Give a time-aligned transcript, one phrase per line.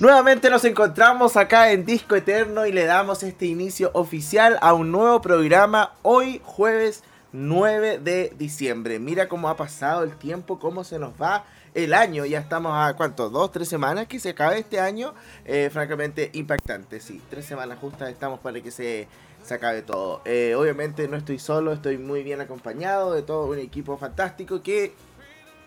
[0.00, 4.90] Nuevamente nos encontramos acá en Disco Eterno y le damos este inicio oficial a un
[4.90, 8.98] nuevo programa hoy jueves 9 de diciembre.
[8.98, 11.44] Mira cómo ha pasado el tiempo, cómo se nos va
[11.74, 12.24] el año.
[12.24, 15.14] Ya estamos a cuánto, dos, tres semanas que se acabe este año.
[15.44, 17.22] Eh, francamente impactante, sí.
[17.30, 19.06] Tres semanas justas estamos para que se,
[19.48, 20.22] acabe todo.
[20.24, 24.92] Eh, obviamente no estoy solo, estoy muy bien acompañado de todo un equipo fantástico que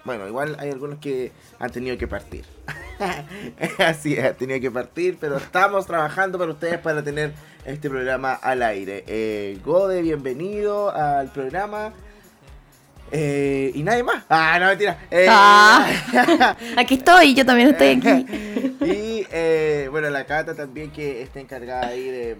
[0.07, 2.45] bueno, igual hay algunos que han tenido que partir.
[3.77, 7.33] Así es, han tenido que partir, pero estamos trabajando para ustedes para tener
[7.65, 9.03] este programa al aire.
[9.05, 11.91] Eh, Gode, bienvenido al programa.
[13.11, 14.23] Eh, y nadie más.
[14.29, 14.97] Ah, no, mentira.
[15.11, 15.85] Eh, ah,
[16.77, 18.25] aquí estoy, yo también estoy aquí.
[18.85, 22.37] y eh, bueno, la Cata también que está encargada ahí de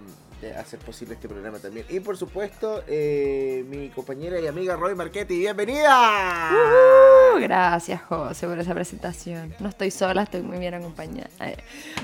[0.57, 1.85] hacer posible este programa también.
[1.89, 6.51] Y por supuesto, eh, mi compañera y amiga Roy Marchetti, bienvenida.
[6.51, 9.55] Uh, gracias, José, por esa presentación.
[9.59, 11.29] No estoy sola, estoy muy bien acompañada.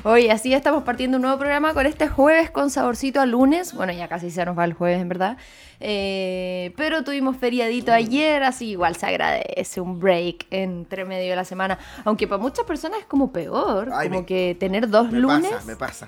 [0.03, 3.73] Hoy así estamos partiendo un nuevo programa con este jueves con saborcito a lunes.
[3.73, 5.37] Bueno, ya casi se nos va el jueves, en verdad.
[5.79, 11.45] Eh, pero tuvimos feriadito ayer, así igual se agradece un break entre medio de la
[11.45, 11.77] semana.
[12.03, 15.65] Aunque para muchas personas es como peor, como que tener dos lunes.
[15.65, 16.07] me pasa,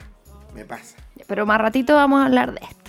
[0.54, 1.05] me pasa.
[1.28, 2.86] Pero más ratito vamos a hablar de esto.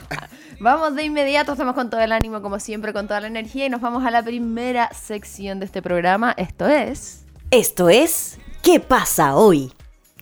[0.59, 3.69] Vamos de inmediato, estamos con todo el ánimo, como siempre, con toda la energía, y
[3.69, 6.33] nos vamos a la primera sección de este programa.
[6.39, 7.27] Esto es.
[7.51, 8.39] Esto es.
[8.62, 9.73] ¿Qué pasa hoy?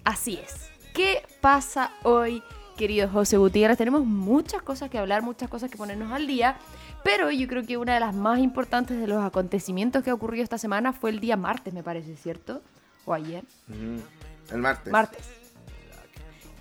[0.03, 0.71] Así es.
[0.93, 2.43] ¿Qué pasa hoy,
[2.77, 3.79] querido José Gutiérrez?
[3.79, 6.57] Tenemos muchas cosas que hablar, muchas cosas que ponernos al día.
[7.05, 10.43] Pero yo creo que una de las más importantes de los acontecimientos que ha ocurrido
[10.43, 12.61] esta semana fue el día martes, me parece, ¿cierto?
[13.05, 13.45] ¿O ayer?
[14.51, 14.93] El martes.
[14.93, 15.44] Martes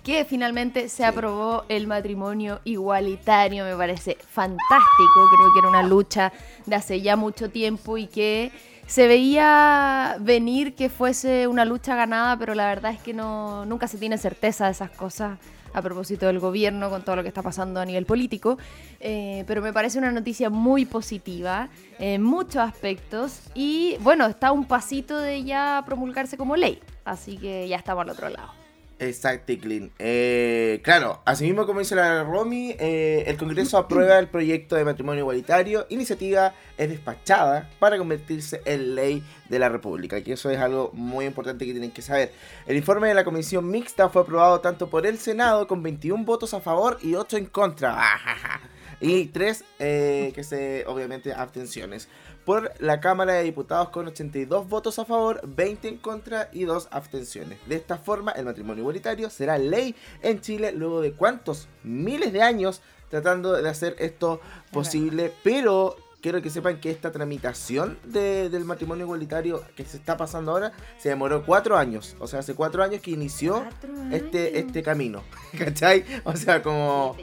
[0.04, 3.64] que finalmente se aprobó el matrimonio igualitario.
[3.64, 5.26] Me parece fantástico.
[5.34, 6.32] Creo que era una lucha
[6.66, 8.52] de hace ya mucho tiempo y que
[8.86, 13.88] se veía venir que fuese una lucha ganada, pero la verdad es que no, nunca
[13.88, 15.38] se tiene certeza de esas cosas
[15.72, 18.58] a propósito del gobierno con todo lo que está pasando a nivel político.
[19.00, 24.66] Eh, pero me parece una noticia muy positiva en muchos aspectos y bueno, está un
[24.66, 26.78] pasito de ya promulgarse como ley.
[27.06, 28.63] Así que ya estamos al otro lado.
[28.98, 29.90] Exacto, Clean.
[29.98, 35.22] Eh, claro, asimismo como dice la Romy, eh, el Congreso aprueba el proyecto de matrimonio
[35.22, 35.86] igualitario.
[35.88, 41.26] Iniciativa es despachada para convertirse en ley de la República, que eso es algo muy
[41.26, 42.32] importante que tienen que saber.
[42.66, 46.54] El informe de la Comisión Mixta fue aprobado tanto por el Senado con 21 votos
[46.54, 48.00] a favor y 8 en contra.
[49.00, 52.08] y 3 eh, que se, obviamente, abstenciones
[52.44, 56.88] por la Cámara de Diputados con 82 votos a favor, 20 en contra y 2
[56.90, 57.58] abstenciones.
[57.66, 62.42] De esta forma, el matrimonio igualitario será ley en Chile luego de cuántos miles de
[62.42, 64.40] años tratando de hacer esto
[64.72, 70.52] posible, pero quiero que sepan que esta tramitación del matrimonio igualitario que se está pasando
[70.52, 72.16] ahora se demoró cuatro años.
[72.18, 73.64] O sea, hace cuatro años que inició
[74.10, 75.22] este, este camino.
[75.58, 76.04] ¿Cachai?
[76.24, 77.16] O sea, como,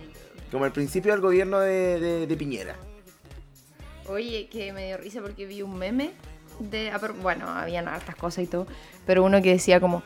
[0.51, 2.75] como el principio del gobierno de Piñera.
[4.11, 6.11] Oye, que me dio risa porque vi un meme
[6.59, 6.91] de.
[6.91, 8.67] Ah, bueno, habían hartas cosas y todo,
[9.05, 10.03] pero uno que decía como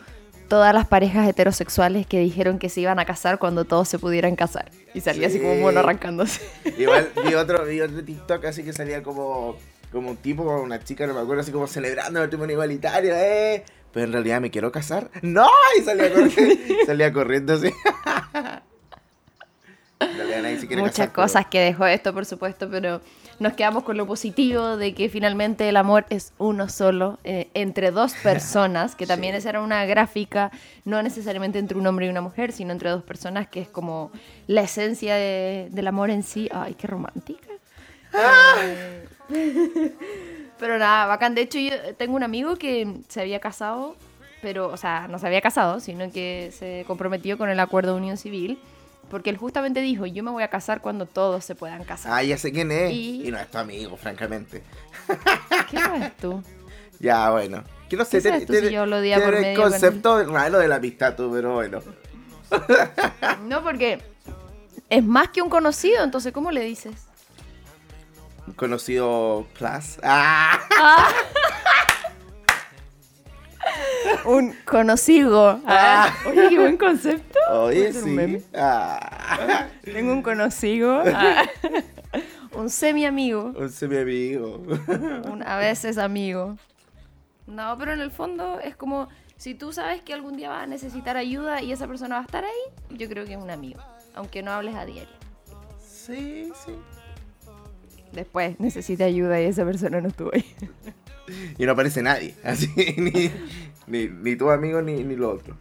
[0.47, 4.35] todas las parejas heterosexuales que dijeron que se iban a casar cuando todos se pudieran
[4.35, 4.71] casar.
[4.93, 6.41] Y salía así como un mono arrancándose.
[6.77, 9.57] Igual vi otro, vi otro TikTok así que salía como,
[9.91, 13.63] como un tipo una chica, no me acuerdo, así como celebrando el matrimonio igualitario, eh.
[13.91, 15.09] Pero en realidad me quiero casar.
[15.21, 15.47] ¡No!
[15.79, 17.71] Y salía corriendo, salía corriendo así.
[20.77, 23.01] Muchas cosas que dejó esto, por supuesto, pero
[23.39, 27.91] nos quedamos con lo positivo de que finalmente el amor es uno solo, eh, entre
[27.91, 30.51] dos personas, que también esa era una gráfica,
[30.83, 34.11] no necesariamente entre un hombre y una mujer, sino entre dos personas, que es como
[34.47, 36.49] la esencia del amor en sí.
[36.51, 37.47] Ay, qué romántica.
[38.13, 38.55] Ah.
[40.59, 41.35] pero nada, bacán.
[41.35, 43.95] De hecho, yo tengo un amigo que se había casado,
[44.41, 47.99] pero, o sea, no se había casado, sino que se comprometió con el acuerdo de
[47.99, 48.59] unión civil.
[49.15, 52.11] Porque él justamente dijo, yo me voy a casar cuando todos se puedan casar.
[52.11, 52.91] Ah, ya sé quién es.
[52.91, 54.61] Y, no es tu amigo, francamente.
[55.71, 56.43] ¿Qué es tú?
[56.99, 57.63] Ya, bueno.
[57.87, 61.15] Que no sé, te, si yo lo di por medio concepto raro de la amistad
[61.15, 61.79] tú, pero bueno.
[63.43, 64.01] no, porque
[64.89, 67.07] es más que un conocido, entonces ¿cómo le dices?
[68.47, 69.97] Un conocido plus.
[70.03, 70.59] ¡Ah!
[70.77, 71.07] ah.
[74.25, 75.59] Un conocido.
[75.65, 76.13] Ah.
[76.27, 77.39] oye, qué buen concepto.
[77.51, 78.43] Oye, sí.
[78.53, 79.67] Ah.
[79.83, 81.03] Tengo un conocido.
[81.05, 81.45] Ah.
[82.53, 83.53] un semi amigo.
[83.57, 84.61] Un semi amigo.
[85.31, 86.57] un a veces amigo.
[87.47, 89.07] No, pero en el fondo es como
[89.37, 92.25] si tú sabes que algún día vas a necesitar ayuda y esa persona va a
[92.25, 93.81] estar ahí, yo creo que es un amigo,
[94.15, 95.13] aunque no hables a diario.
[95.77, 96.73] Sí, sí.
[98.15, 100.45] Después necesita ayuda y esa persona no estuvo ahí.
[101.57, 105.57] y no aparece nadie, así, ni, ni, tu amigo ni, ni lo otro.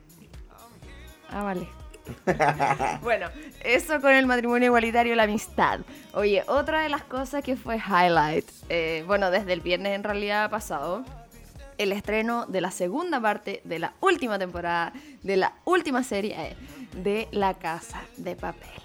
[1.30, 1.66] Ah, vale.
[3.02, 3.28] bueno,
[3.64, 5.80] eso con el matrimonio igualitario, la amistad.
[6.12, 10.50] Oye, otra de las cosas que fue highlight, eh, bueno, desde el viernes en realidad
[10.50, 11.04] pasado,
[11.78, 14.92] el estreno de la segunda parte de la última temporada,
[15.22, 16.56] de la última serie eh,
[17.02, 18.83] de La Casa de Papel.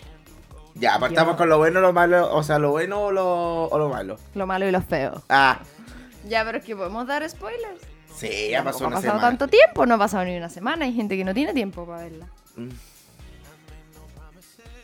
[0.79, 3.77] Ya, partamos Yo- con lo bueno, lo malo, o sea, lo bueno o lo, o
[3.77, 4.17] lo malo.
[4.35, 5.21] Lo malo y lo feo.
[5.29, 5.59] Ah,
[6.27, 7.81] Ya, pero es que podemos dar spoilers.
[8.15, 9.21] sí, ya pasó Tampoco una ha pasado semana.
[9.37, 10.85] tanto tiempo, no ha pasado ni una semana.
[10.85, 12.27] Hay gente que no tiene tiempo para verla.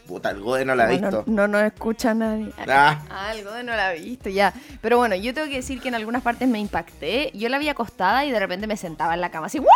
[0.08, 1.24] Puta, el Gode no la ha Bueno, visto.
[1.26, 2.52] No, no escucha nadie.
[2.68, 4.54] Ah, Algo de no la he visto ya.
[4.82, 7.32] Pero bueno, yo tengo que decir que en algunas partes me impacté.
[7.34, 9.68] Yo la vi acostada y de repente me sentaba en la cama así, ¿what?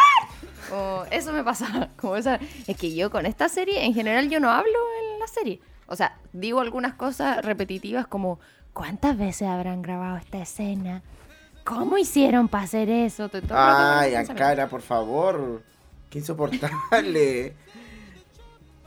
[0.70, 1.90] Como, eso me pasaba.
[2.00, 4.78] Como esa, es que yo con esta serie, en general, yo no hablo
[5.14, 5.60] en la serie.
[5.90, 8.40] O sea, digo algunas cosas repetitivas como,
[8.74, 11.02] ¿cuántas veces habrán grabado esta escena?
[11.66, 13.28] ¿Cómo hicieron para hacer eso?
[13.30, 14.32] Todo Ay, pensamiento.
[14.32, 15.62] Ankara, por favor.
[16.10, 17.54] Qué insoportable.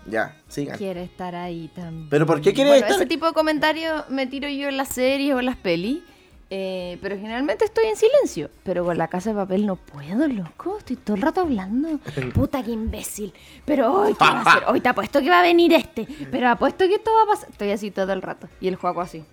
[0.07, 0.79] ya, sigan.
[0.79, 2.09] Quiere estar ahí también.
[2.11, 3.01] Pero ¿por qué quiere Bueno, estar?
[3.01, 6.03] ese tipo de comentarios me tiro yo en las series o en las pelis.
[6.55, 8.51] Eh, pero generalmente estoy en silencio.
[8.63, 10.77] Pero con la casa de papel no puedo, loco.
[10.77, 11.99] Estoy todo el rato hablando.
[12.35, 13.33] Puta, qué imbécil.
[13.65, 14.65] Pero hoy, ¿qué va a hacer?
[14.69, 16.07] Hoy te apuesto que va a venir este.
[16.31, 17.49] Pero apuesto que esto va a pasar.
[17.51, 18.49] Estoy así todo el rato.
[18.61, 19.25] Y el juego así.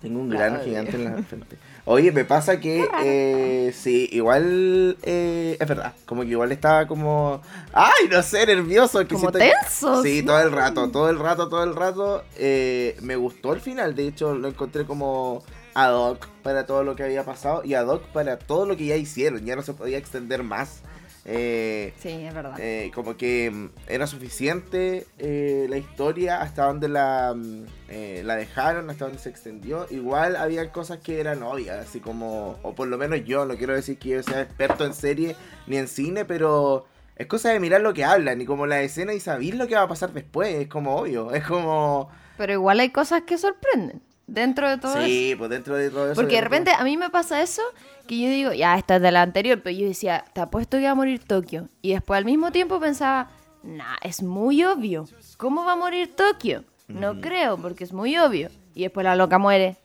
[0.00, 1.56] Tengo un Claro, grano gigante en la frente.
[1.84, 7.40] Oye, me pasa que eh, sí, igual eh, es verdad, como que igual estaba como,
[7.72, 8.98] ay, no sé, nervioso.
[9.06, 10.26] que Como tenso, Sí, sí.
[10.26, 12.24] todo el rato, todo el rato, todo el rato.
[12.36, 16.96] Eh, me gustó el final, de hecho lo encontré como ad hoc para todo lo
[16.96, 19.74] que había pasado y ad hoc para todo lo que ya hicieron, ya no se
[19.74, 20.82] podía extender más.
[21.24, 22.58] Eh, Sí, es verdad.
[22.58, 28.34] eh, como que mm, era suficiente eh, la historia hasta donde la, mm, eh, la
[28.34, 29.86] dejaron, hasta donde se extendió.
[29.90, 33.72] Igual había cosas que eran obvias, así como, o por lo menos yo, no quiero
[33.74, 35.36] decir que yo sea experto en serie
[35.68, 39.14] ni en cine, pero es cosa de mirar lo que hablan y como la escena
[39.14, 42.08] y saber lo que va a pasar después, es como obvio, es como...
[42.36, 44.02] Pero igual hay cosas que sorprenden.
[44.32, 45.04] Dentro de todo eso.
[45.04, 46.14] Sí, pues dentro de todo eso...
[46.14, 47.60] Porque de repente a mí me pasa eso,
[48.06, 50.84] que yo digo, ya, esta es de la anterior, pero yo decía, te apuesto que
[50.84, 51.68] va a morir Tokio.
[51.82, 53.30] Y después al mismo tiempo pensaba,
[53.62, 55.06] nah, es muy obvio.
[55.36, 56.64] ¿Cómo va a morir Tokio?
[56.88, 58.48] No creo, porque es muy obvio.
[58.74, 59.76] Y después la loca muere.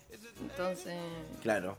[0.41, 0.95] Entonces...
[1.41, 1.77] Claro.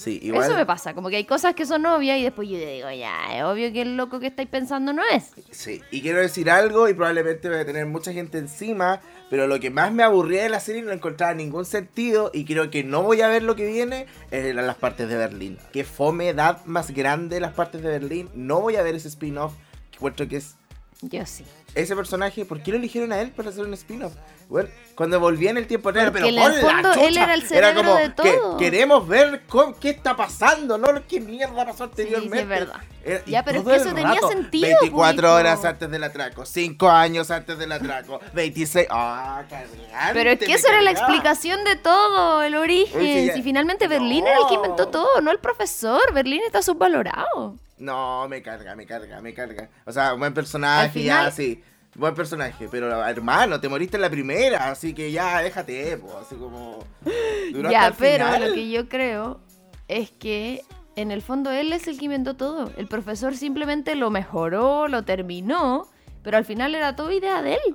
[0.00, 0.44] Sí, igual...
[0.44, 3.36] Eso me pasa, como que hay cosas que son obvias y después yo digo, ya,
[3.36, 5.32] es obvio que el loco que estáis pensando no es.
[5.50, 9.60] Sí, y quiero decir algo y probablemente voy a tener mucha gente encima, pero lo
[9.60, 13.02] que más me aburría de la serie no encontraba ningún sentido y creo que no
[13.02, 15.58] voy a ver lo que viene eran las partes de Berlín.
[15.70, 18.30] Que fome edad más grande las partes de Berlín.
[18.32, 19.52] No voy a ver ese spin-off.
[19.92, 20.56] Encuentro que es
[21.02, 21.44] Yo sí.
[21.74, 22.44] ese personaje.
[22.44, 24.12] ¿Por qué lo eligieron a él para hacer un spin-off?
[24.50, 27.82] Bueno, cuando volvía en el tiempo Porque pero en el fondo él era el cerebro
[27.82, 28.56] como de que todo.
[28.58, 29.42] queremos ver
[29.80, 32.44] qué está pasando, no qué mierda pasó sí, es anteriormente.
[32.44, 32.80] verdad.
[33.04, 36.44] Era- y Ya, pero es que eso tenía sentido, 24 pues, horas antes del atraco,
[36.44, 38.88] 5 años antes del atraco, 26.
[38.90, 39.78] ¡Ah, cargante,
[40.12, 41.14] Pero es que me esa era la cargaba.
[41.14, 43.00] explicación de todo, el origen.
[43.00, 44.64] Oye, ya- Si finalmente Berlín era el que No.
[44.64, 46.12] inventó todo, no el profesor.
[46.12, 47.56] Berlín está subvalorado.
[47.80, 49.68] No, me carga, me carga, me carga.
[49.86, 51.62] O sea, buen personaje, final- ya, sí.
[51.96, 56.36] Buen personaje, pero hermano, te moriste en la primera, así que ya déjate, po, así
[56.36, 56.84] como.
[57.52, 58.48] duró hasta Ya, el pero final.
[58.48, 59.40] lo que yo creo
[59.88, 60.62] es que
[60.94, 62.70] en el fondo él es el que inventó todo.
[62.76, 65.88] El profesor simplemente lo mejoró, lo terminó,
[66.22, 67.74] pero al final era todo idea de él.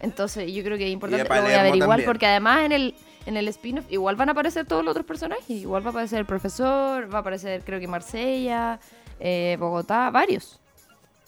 [0.00, 2.06] Entonces yo creo que es importante, lo voy a averiguar también.
[2.06, 2.94] porque además en el,
[3.26, 5.50] en el spin-off igual van a aparecer todos los otros personajes.
[5.50, 8.80] Igual va a aparecer el profesor, va a aparecer creo que Marsella,
[9.20, 10.60] eh, Bogotá, varios.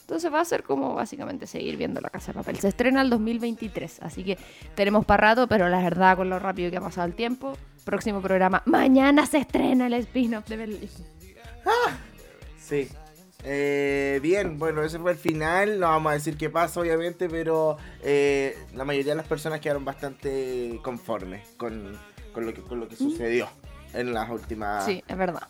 [0.03, 2.59] Entonces va a ser como básicamente seguir viendo La Casa de Papel.
[2.59, 4.37] Se estrena el 2023, así que
[4.75, 8.21] tenemos para rato, pero la verdad con lo rápido que ha pasado el tiempo, próximo
[8.21, 10.91] programa, mañana se estrena el spin-off de Berlín.
[12.59, 12.89] Sí.
[13.45, 15.79] Eh, bien, bueno, ese fue el final.
[15.79, 19.85] No vamos a decir qué pasa, obviamente, pero eh, la mayoría de las personas quedaron
[19.85, 21.99] bastante conformes con,
[22.33, 23.49] con, lo, que, con lo que sucedió
[23.93, 24.85] en las últimas.
[24.85, 25.47] Sí, es verdad.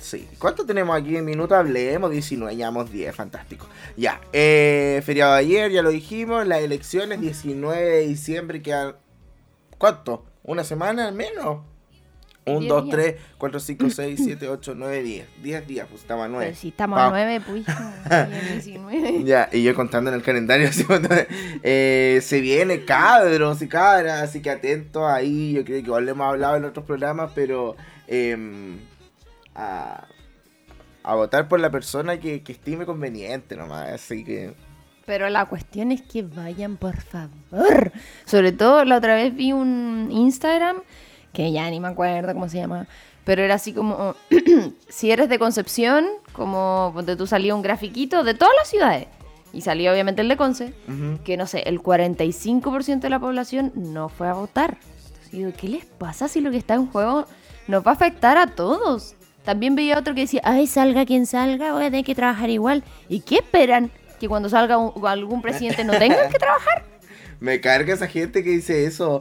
[0.00, 0.26] Sí.
[0.38, 1.56] ¿Cuánto tenemos aquí en minutos?
[1.56, 3.68] Hablemos 19, llevamos 10, fantástico.
[3.96, 8.96] Ya, eh, feriado de ayer, ya lo dijimos, las elecciones 19 de diciembre quedan...
[9.78, 10.24] ¿Cuánto?
[10.42, 11.60] ¿Una semana al menos?
[12.50, 12.96] 1, Diez 2, días.
[12.96, 15.26] 3, 4, 5, 6, 7, 8, 9, 10.
[15.42, 16.46] 10 días, pues estamos a 9.
[16.46, 19.24] Pero si estamos a Pa- 9, pues hijo, y el 19.
[19.24, 20.84] Ya, y yo contando en el calendario, así,
[21.62, 26.12] eh, se viene cabros y cabras, así que atentos ahí, yo creo que igual lo
[26.12, 27.76] hemos hablado en otros programas, pero
[28.08, 28.78] em,
[29.54, 30.06] a,
[31.02, 34.54] a votar por la persona que, que estime conveniente nomás, así que...
[35.06, 37.90] Pero la cuestión es que vayan, por favor.
[38.26, 40.76] Sobre todo, la otra vez vi un Instagram,
[41.32, 42.86] que ya ni me acuerdo cómo se llama,
[43.24, 44.14] pero era así como,
[44.88, 49.06] si eres de Concepción, como donde tú salía un grafiquito de todas las ciudades.
[49.52, 50.72] Y salía obviamente el de Conce,
[51.24, 54.78] que no sé, el 45% de la población no fue a votar.
[55.08, 57.26] Entonces, digo, ¿qué les pasa si lo que está en juego
[57.66, 59.16] nos va a afectar a todos?
[59.44, 62.84] También veía otro que decía, ay, salga quien salga, voy a tener que trabajar igual.
[63.08, 63.90] ¿Y qué esperan?
[64.20, 66.84] ¿Que cuando salga un- algún presidente no tengan que trabajar?
[67.40, 69.18] Me carga esa gente que dice eso.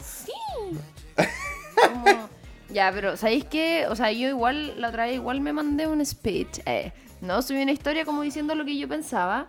[1.87, 2.29] Como-
[2.71, 3.87] Ya, pero ¿sabéis qué?
[3.89, 6.59] O sea, yo igual, la otra vez igual me mandé un speech.
[6.65, 9.47] eh, no, subí una historia como diciendo lo que yo pensaba.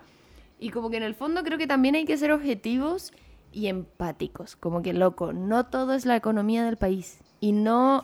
[0.59, 3.13] Y como que en el fondo creo que también hay que ser objetivos
[3.51, 4.55] y empáticos.
[4.55, 7.17] Como que, loco, no todo es la economía del país.
[7.39, 8.03] Y no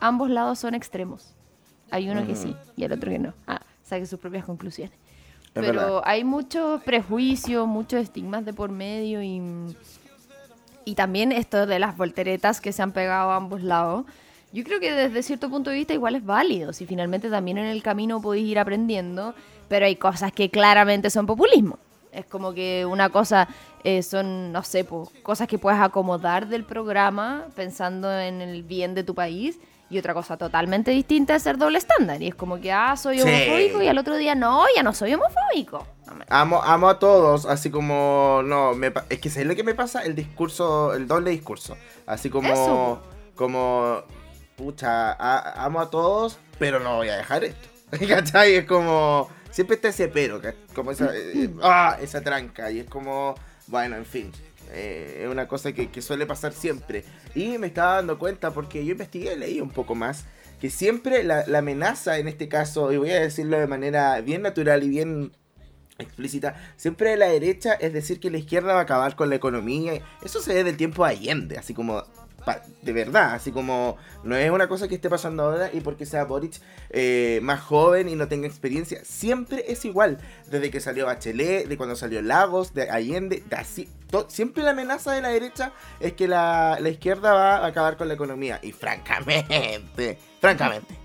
[0.00, 1.34] ambos lados son extremos.
[1.90, 3.34] Hay uno que sí y el otro que no.
[3.46, 4.94] Ah, saque sus propias conclusiones.
[4.94, 6.02] Es Pero verdad.
[6.04, 9.40] hay muchos prejuicios, muchos estigmas de por medio y,
[10.84, 14.04] y también esto de las volteretas que se han pegado a ambos lados.
[14.52, 17.66] Yo creo que desde cierto punto de vista igual es válido, si finalmente también en
[17.66, 19.34] el camino podéis ir aprendiendo,
[19.68, 21.78] pero hay cosas que claramente son populismo.
[22.12, 23.48] Es como que una cosa
[23.82, 28.94] eh, son, no sé, po, cosas que puedes acomodar del programa pensando en el bien
[28.94, 29.58] de tu país
[29.94, 32.20] y otra cosa totalmente distinta es ser doble estándar.
[32.22, 33.22] Y es como que, ah, soy Sí.
[33.28, 35.86] homofóbico y al otro día, no, ya no soy homofóbico.
[36.06, 39.62] No me- Amo, amo a todos, así como, no, me, es que ¿sabes lo que
[39.64, 40.02] me pasa?
[40.02, 41.76] El discurso, el doble discurso.
[42.06, 43.02] Así como, Eso.
[43.34, 44.02] como,
[44.56, 47.68] pucha, a- amo a todos, pero no voy a dejar esto.
[48.08, 48.54] ¿Cachai?
[48.56, 50.40] Es como, siempre está ese pero,
[50.74, 53.34] como esa, eh, ah, esa tranca, y es como,
[53.68, 54.32] bueno, en fin.
[54.70, 57.04] eh, es una cosa que, que suele pasar siempre.
[57.34, 60.24] Y me estaba dando cuenta porque yo investigué, leí un poco más,
[60.60, 64.42] que siempre la, la amenaza en este caso, y voy a decirlo de manera bien
[64.42, 65.32] natural y bien
[65.98, 69.36] explícita, siempre de la derecha es decir que la izquierda va a acabar con la
[69.36, 70.00] economía.
[70.24, 72.02] Eso se ve del tiempo de Allende, así como
[72.82, 76.24] de verdad, así como no es una cosa que esté pasando ahora y porque sea
[76.24, 76.60] Boric
[76.90, 80.18] eh, más joven y no tenga experiencia, siempre es igual,
[80.50, 83.88] desde que salió Bachelet, de cuando salió Lagos, de Allende, de así,
[84.22, 87.96] to- siempre la amenaza de la derecha es que la, la izquierda va a acabar
[87.96, 90.96] con la economía y francamente, francamente.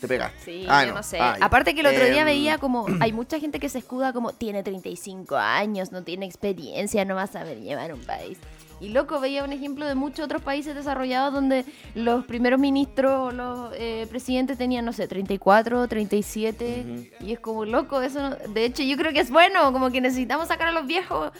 [0.00, 0.38] Te pegaste.
[0.44, 1.18] Sí, Ah, yo no, sé.
[1.20, 4.32] Aparte que el otro día Em, veía como hay mucha gente que se escuda como
[4.32, 8.38] tiene 35 años, no tiene experiencia, no va a saber llevar un país.
[8.80, 13.30] Y loco, veía un ejemplo de muchos otros países desarrollados donde los primeros ministros o
[13.30, 17.10] los eh, presidentes tenían, no sé, 34, 37.
[17.20, 18.20] Y es como loco, eso.
[18.30, 21.30] no- de hecho, yo creo que es bueno, como que necesitamos sacar a los viejos.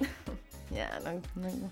[0.70, 1.70] ya, no, no,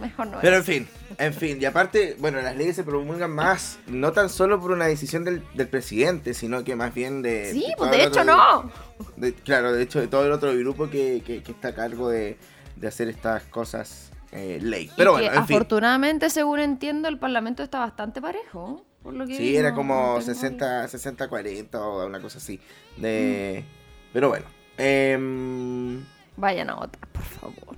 [0.00, 0.38] mejor no.
[0.40, 0.88] Pero en fin,
[1.18, 4.86] en fin, y aparte, bueno, las leyes se promulgan más, no tan solo por una
[4.86, 7.52] decisión del, del presidente, sino que más bien de...
[7.52, 8.70] sí, de pues de hecho no.
[9.16, 12.08] de- claro, de hecho, de todo el otro grupo que, que- que está a cargo
[12.10, 12.36] de,
[12.74, 14.90] de hacer estas cosas eh, ley.
[14.96, 15.54] Pero Y bueno, que en fin.
[15.56, 18.84] afortunadamente, según entiendo, el Parlamento está bastante parejo.
[19.02, 22.60] Por lo que Sí, era como no tengo- 60, 60, 40 o una cosa así.
[22.96, 23.64] De...
[24.12, 24.46] Pero bueno.
[24.78, 26.04] em,
[26.36, 27.76] Vayan a votar, por favor.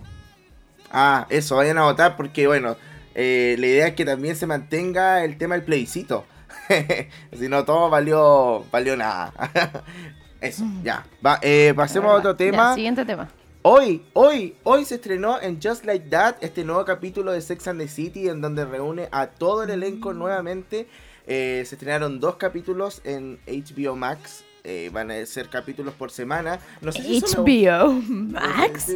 [0.90, 2.76] Ah, eso, vayan a votar porque, bueno,
[3.14, 6.24] eh, la idea es que también se mantenga el tema del plebiscito.
[7.38, 9.32] si no, todo valió, valió nada.
[10.40, 11.04] eso, ya.
[11.24, 12.74] Va, eh, pasemos a otro Ya, tema.
[12.74, 13.28] siguiente tema.
[13.68, 17.80] Hoy, hoy, hoy se estrenó en Just Like That este nuevo capítulo de Sex and
[17.80, 20.86] the City en donde reúne a todo el elenco nuevamente.
[21.26, 24.44] Eh, se estrenaron dos capítulos en HBO Max.
[24.62, 26.60] Eh, van a ser capítulos por semana.
[26.80, 28.86] No sé si me- HBO Max.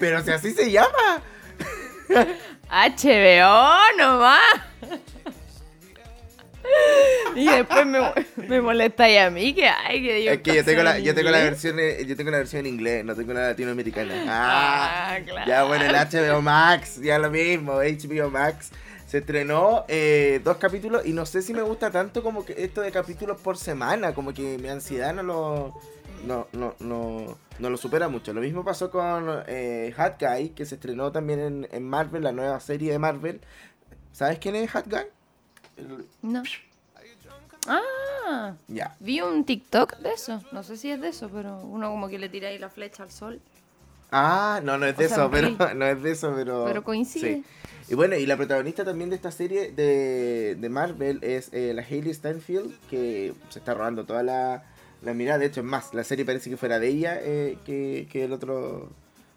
[0.00, 1.22] Pero si así se llama.
[2.68, 4.40] HBO nomás.
[7.36, 8.00] Y después me,
[8.48, 11.30] me molestáis a mí que ay que digo Es que yo tengo la, yo tengo
[11.30, 11.76] la versión,
[12.06, 14.24] yo tengo la versión en inglés, no tengo la latinoamericana.
[14.26, 15.46] Ah, Ah, claro.
[15.48, 18.70] ya bueno, el HBO Max, ya lo mismo, HBO Max.
[19.06, 22.80] Se estrenó eh, dos capítulos y no sé si me gusta tanto como que esto
[22.80, 25.74] de capítulos por semana, como que mi ansiedad no lo,
[26.24, 28.32] no, no, no, no lo supera mucho.
[28.32, 32.30] Lo mismo pasó con eh, Hot Guy, que se estrenó también en, en Marvel, la
[32.32, 33.40] nueva serie de Marvel.
[34.12, 35.06] ¿Sabes quién es Hot Guy?
[35.80, 36.42] El- No.
[37.66, 38.96] Ah, Ya.
[39.00, 40.42] vi un TikTok de eso.
[40.52, 43.02] No sé si es de eso, pero uno como que le tira ahí la flecha
[43.02, 43.40] al sol.
[44.10, 46.64] Ah, no, no es de O sea, eso, pero no es de eso, pero.
[46.64, 47.36] Pero coincide.
[47.36, 47.44] sí.
[47.88, 51.82] Y bueno, y la protagonista también de esta serie de, de Marvel es eh, la
[51.82, 54.62] Hailey Steinfeld, que se está robando toda la,
[55.02, 55.38] la mirada.
[55.38, 58.32] De hecho, es más, la serie parece que fuera de ella eh, que, que el
[58.32, 58.88] otro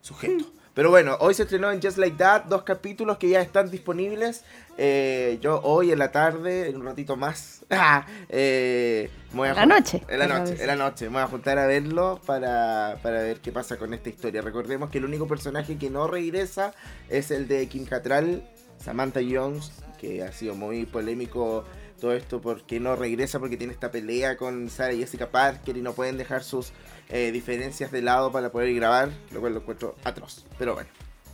[0.01, 0.45] sujeto.
[0.73, 4.43] Pero bueno, hoy se estrenó en Just Like That dos capítulos que ya están disponibles.
[4.77, 7.63] Eh, yo hoy en la tarde, en un ratito más,
[8.29, 11.05] eh, voy a la noche, En la noche, en la noche.
[11.05, 14.41] Me voy a juntar a verlo para, para ver qué pasa con esta historia.
[14.41, 16.73] Recordemos que el único personaje que no regresa
[17.07, 18.43] es el de Kim Cattrall,
[18.83, 21.65] Samantha Jones, que ha sido muy polémico
[22.01, 25.81] todo esto porque no regresa porque tiene esta pelea con Sarah y Jessica Parker y
[25.81, 26.73] no pueden dejar sus
[27.09, 30.45] eh, diferencias de lado para poder grabar, lo cual lo encuentro atroz.
[30.57, 30.89] Pero bueno.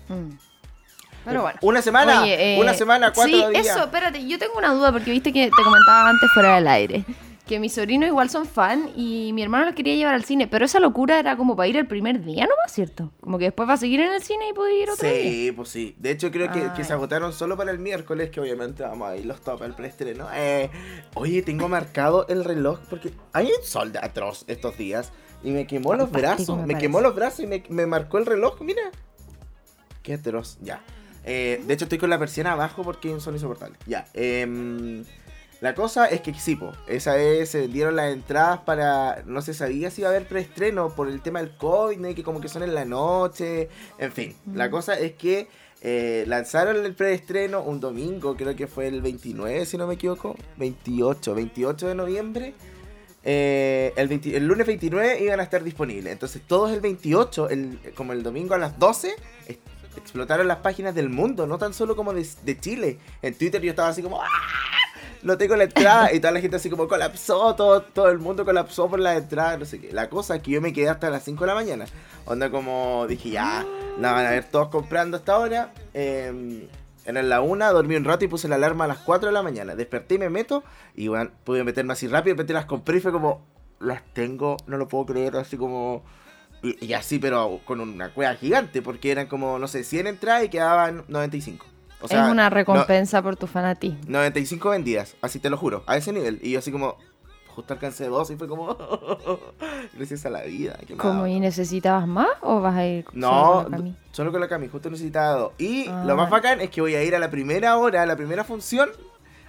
[0.10, 0.50] Mm.
[1.26, 1.60] Pero bueno.
[1.62, 3.68] Una semana, Oye, eh, una semana, cuatro sí, días.
[3.68, 7.04] eso, espérate, yo tengo una duda porque viste que te comentaba antes fuera del aire.
[7.46, 10.66] Que mis sobrinos igual son fan y mi hermano los quería llevar al cine, pero
[10.66, 13.12] esa locura era como para ir el primer día nomás, ¿cierto?
[13.22, 15.24] Como que después va a seguir en el cine y puede ir otro día.
[15.24, 15.96] Sí, pues sí.
[15.98, 19.18] De hecho, creo que, que se agotaron solo para el miércoles, que obviamente vamos a
[19.18, 20.28] ir los top al preestreno.
[20.32, 20.70] Eh,
[21.16, 25.12] oye, tengo marcado el reloj porque hay un sol de atroz estos días
[25.43, 26.58] y me quemó los brazos.
[26.60, 28.84] me Me, quemó los brazos y me, me marcó el reloj, mira.
[30.03, 30.81] Qué atroz, ya.
[31.25, 33.77] Eh, de hecho, estoy con la persiana abajo porque un sol insoportable.
[33.86, 34.05] Ya.
[34.13, 35.03] em,
[35.62, 39.24] la cosa es que sí, po, esa vez se vendieron las entradas para.
[39.25, 42.15] No se sabía si iba a haber preestreno por el tema del COVID, ¿no?
[42.15, 43.67] que como que son en la noche.
[43.98, 44.72] En fin, la Mm.
[44.72, 45.50] cosa es que
[45.81, 50.36] eh, lanzaron el preestreno un domingo, creo que fue el 29, si no me equivoco.
[50.58, 52.53] 28, 28 de noviembre.
[53.24, 56.12] Eh, el, 20 el lunes 29 iban a estar disponibles.
[56.14, 59.16] Entonces, todos el 28, el, como el domingo a las 12,
[59.48, 59.58] es-
[59.98, 62.98] explotaron las páginas del mundo, no tan solo como de, de Chile.
[63.22, 64.28] En Twitter yo estaba así como, ¡ah!
[65.22, 66.14] No tengo la entrada.
[66.14, 69.58] Y toda la gente así como colapsó, todo, todo el mundo colapsó por la entrada,
[69.58, 69.92] no sé qué.
[69.92, 71.86] La cosa es que yo me quedé hasta las 5 de la mañana.
[72.26, 73.66] Onda como dije, ya,
[74.00, 75.74] la van a ver todos comprando hasta ahora.
[75.94, 76.70] Eh,
[77.10, 79.42] era la una, dormí un rato y puse la alarma a las 4 de la
[79.44, 79.75] mañana.
[79.75, 80.63] Desperté y me meto.
[80.96, 82.36] Y bueno, pude meterme así rápido.
[82.44, 83.46] De las compré y fue como,
[83.80, 85.36] las tengo, no lo puedo creer.
[85.38, 86.04] Así como.
[86.62, 88.82] Y, y así, pero con una cueva gigante.
[88.82, 91.66] Porque eran como, no sé, 100 entradas y quedaban 95.
[92.01, 94.00] O sea, es una no- recompensa por tu fanatismo.
[94.08, 96.39] 95 vendidas, así te lo juro, a ese nivel.
[96.42, 96.98] Y yo así como,
[97.60, 98.75] justo alcancé dos y fue como,
[99.94, 100.78] gracias a la vida.
[100.88, 101.30] qué ¿Cómo mal.
[101.30, 103.96] y necesitabas más o vas a ir solo No, con la Cami?
[104.12, 105.51] solo con la Cami, justo necesitaba dos.
[105.58, 106.04] Y Ah.
[106.06, 108.44] lo más bacán es que voy a ir a la primera hora, a la primera
[108.46, 108.89] función,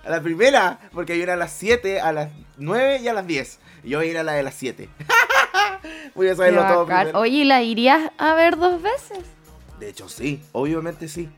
[0.04, 3.26] a la primera, porque hay una a las 7, a las 9 y a las
[3.26, 3.58] 10.
[3.84, 4.88] Y yo voy a ir a la de las 7.
[6.16, 7.18] voy a saberlo todo primero.
[7.20, 9.18] Oye, ¿y ¿la irías a ver dos veces?
[9.78, 11.28] De hecho, sí, obviamente sí.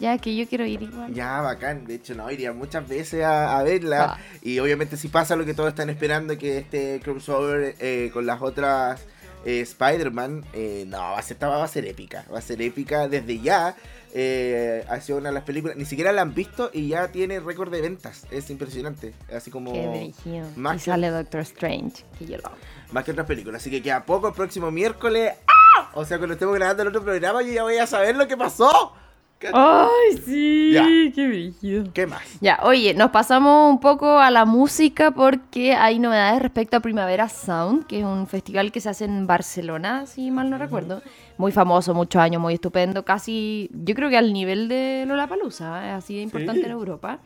[0.00, 1.12] Ya que yo quiero ir igual.
[1.14, 1.84] Ya, bacán.
[1.86, 4.16] De hecho, no, iría muchas veces a, a verla.
[4.16, 4.18] Ah.
[4.42, 8.42] Y obviamente si pasa lo que todos están esperando, que este crossover eh, con las
[8.42, 9.00] otras
[9.44, 12.24] eh, Spider-Man, eh, no, va a, ser, va a ser épica.
[12.32, 13.76] Va a ser épica desde ya.
[14.18, 17.38] Eh, ha sido una de las películas, ni siquiera la han visto y ya tiene
[17.38, 18.24] récord de ventas.
[18.30, 19.12] Es impresionante.
[19.34, 19.72] Así como...
[19.72, 20.12] Qué
[20.56, 22.56] más Y que- sale Doctor Strange, que yo lo amo.
[22.92, 23.60] Más que otras películas.
[23.60, 25.32] Así que queda poco el próximo miércoles.
[25.76, 25.90] ¡Ah!
[25.94, 28.36] O sea, cuando estemos grabando el otro programa, yo ya voy a saber lo que
[28.36, 28.94] pasó.
[29.38, 30.70] ¿Qué, ¡Ay, sí!
[30.72, 30.86] Ya.
[31.14, 31.84] ¡Qué brígido!
[31.92, 32.22] qué más?
[32.40, 37.28] Ya, oye, nos pasamos un poco a la música porque hay novedades respecto a Primavera
[37.28, 41.02] Sound, que es un festival que se hace en Barcelona, si mal no recuerdo.
[41.36, 46.04] Muy famoso, muchos años, muy estupendo, casi, yo creo que al nivel de Lollapalooza, es
[46.04, 47.18] así de importante en Europa.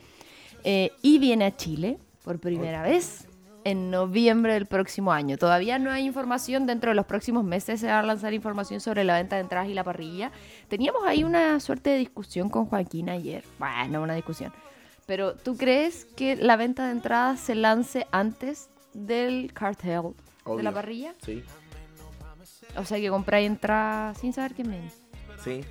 [0.64, 3.29] Eh, y viene a Chile por primera vez
[3.64, 5.36] en noviembre del próximo año.
[5.36, 9.04] Todavía no hay información, dentro de los próximos meses se va a lanzar información sobre
[9.04, 10.32] la venta de entradas y la parrilla.
[10.68, 13.44] Teníamos ahí una suerte de discusión con Joaquín ayer.
[13.58, 14.52] Bueno, una discusión.
[15.06, 20.14] Pero ¿tú crees que la venta de entradas se lance antes del cartel
[20.46, 21.14] de la parrilla?
[21.24, 21.42] Sí,
[22.76, 24.90] O sea, que compráis entradas sin saber quién viene.
[25.42, 25.64] sí.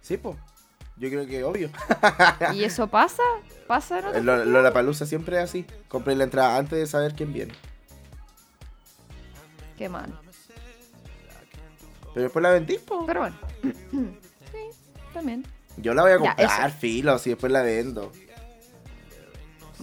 [0.00, 0.36] Sí, pues.
[0.98, 1.70] Yo creo que obvio.
[2.54, 3.22] ¿Y eso pasa?
[3.66, 3.98] ¿Pasa?
[3.98, 5.66] en otros Lo, la palusa siempre es así.
[5.88, 7.52] Compré la entrada antes de saber quién viene.
[9.76, 10.18] Qué mal.
[12.14, 13.04] Pero después la vendí, po.
[13.06, 13.36] Pero bueno.
[13.92, 14.58] sí,
[15.12, 15.44] también.
[15.76, 16.78] Yo la voy a Ya, comprar, eso.
[16.78, 18.10] filo, si después la vendo.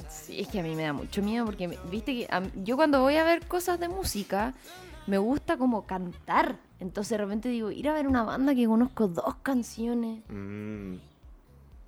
[0.09, 3.01] Sí, es que a mí me da mucho miedo porque, viste que a yo cuando
[3.01, 4.55] voy a ver cosas de música,
[5.07, 6.55] me gusta como cantar.
[6.79, 10.95] Entonces de repente digo, ir a ver una banda que conozco dos canciones, Mm.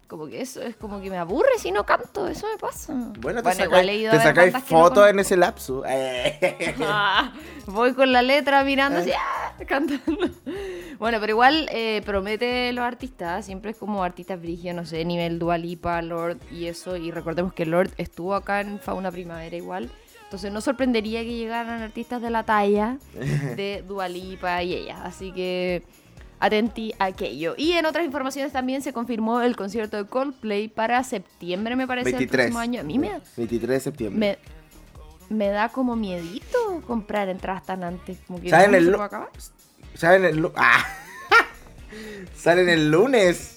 [0.07, 2.93] como que eso es como que me aburre si no canto, eso me pasa.
[3.19, 5.83] Bueno, te igual sacáis, te que no fotos en ese lapso.
[6.81, 7.33] Ah,
[7.65, 10.29] voy con la letra mirando así, ah, cantando.
[10.99, 15.39] Bueno, pero igual eh, promete los artistas, siempre es como artistas brígidos, no sé, nivel
[15.39, 16.95] Dualipa, Lord y eso.
[16.95, 19.89] Y recordemos que Lord estuvo acá en Fauna Primavera igual.
[20.35, 22.97] Entonces no sorprendería que llegaran artistas de la talla
[23.55, 25.01] de Dualipa y ella.
[25.05, 25.83] Así que
[26.41, 27.53] atenti a aquello.
[27.57, 32.09] Y en otras informaciones también se confirmó el concierto de Coldplay para septiembre, me parece,
[32.09, 32.47] del 23.
[32.47, 32.81] próximo año.
[32.81, 34.37] A mí me, 23 de septiembre.
[35.29, 38.17] me, me da como miedito comprar entradas tan antes.
[38.27, 39.29] Como que ¿Saben ¿no el se puede acabar?
[39.93, 40.85] Salen el, ah.
[42.35, 43.54] Salen el lunes.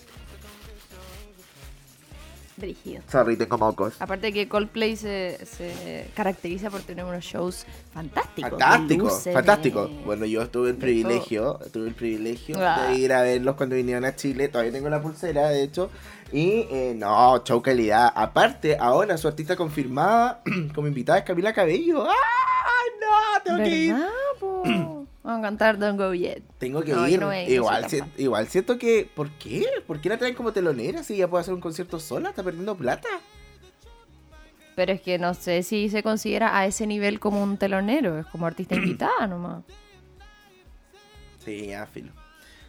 [2.58, 3.02] Brígido.
[3.08, 3.94] Sorry, tengo mocos.
[4.00, 8.50] Aparte que Coldplay se, se caracteriza por tener unos shows fantásticos.
[8.50, 9.86] Fantástico, fantástico.
[9.86, 12.88] de- Bueno, yo tuve el de privilegio, tuve el privilegio Ah.
[12.88, 14.48] de ir a verlos cuando vinieron a Chile.
[14.48, 15.90] Todavía tengo la pulsera, de hecho.
[16.32, 18.12] Y eh, no, show calidad.
[18.14, 20.42] Aparte, ahora su artista confirmada
[20.74, 22.04] como invitada es Camila Cabello.
[22.04, 23.42] ¡Ay, no!
[23.44, 23.92] Tengo que ir.
[23.94, 24.08] ¿Verdad,
[24.40, 24.62] po?
[25.28, 26.42] Vamos a cantar Don't Go Yet.
[26.56, 27.20] Tengo que No, ir.
[27.20, 29.06] no igual, si- igual siento que.
[29.14, 29.62] ¿Por qué?
[29.86, 32.30] ¿Por qué la traen como telonera si ella puede hacer un concierto sola?
[32.30, 33.08] ¿Está perdiendo plata?
[34.74, 38.24] Pero es que no sé si se considera a ese nivel como un telonero, es
[38.24, 39.64] como artista invitada nomás.
[41.44, 42.10] Sí, ya, filo.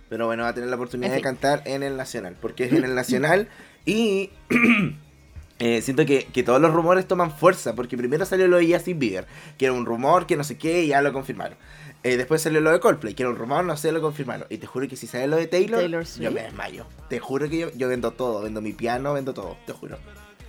[0.09, 2.73] Pero bueno, va a tener la oportunidad En de cantar en el Nacional, porque es
[2.73, 3.47] en el Nacional
[3.85, 4.31] y
[5.59, 8.99] eh, siento que, que todos los rumores toman fuerza, porque primero salió lo de Justin
[8.99, 11.57] Bieber, que era un rumor, que no sé qué, y ya lo confirmaron.
[12.01, 14.47] Eh, después salió lo de Coldplay, que era un rumor, no sé, lo confirmaron.
[14.49, 16.85] Y te juro que si sale lo de Taylor, Taylor yo me desmayo.
[17.09, 19.97] Te juro que yo, yo vendo todo, vendo mi piano, vendo todo, te juro.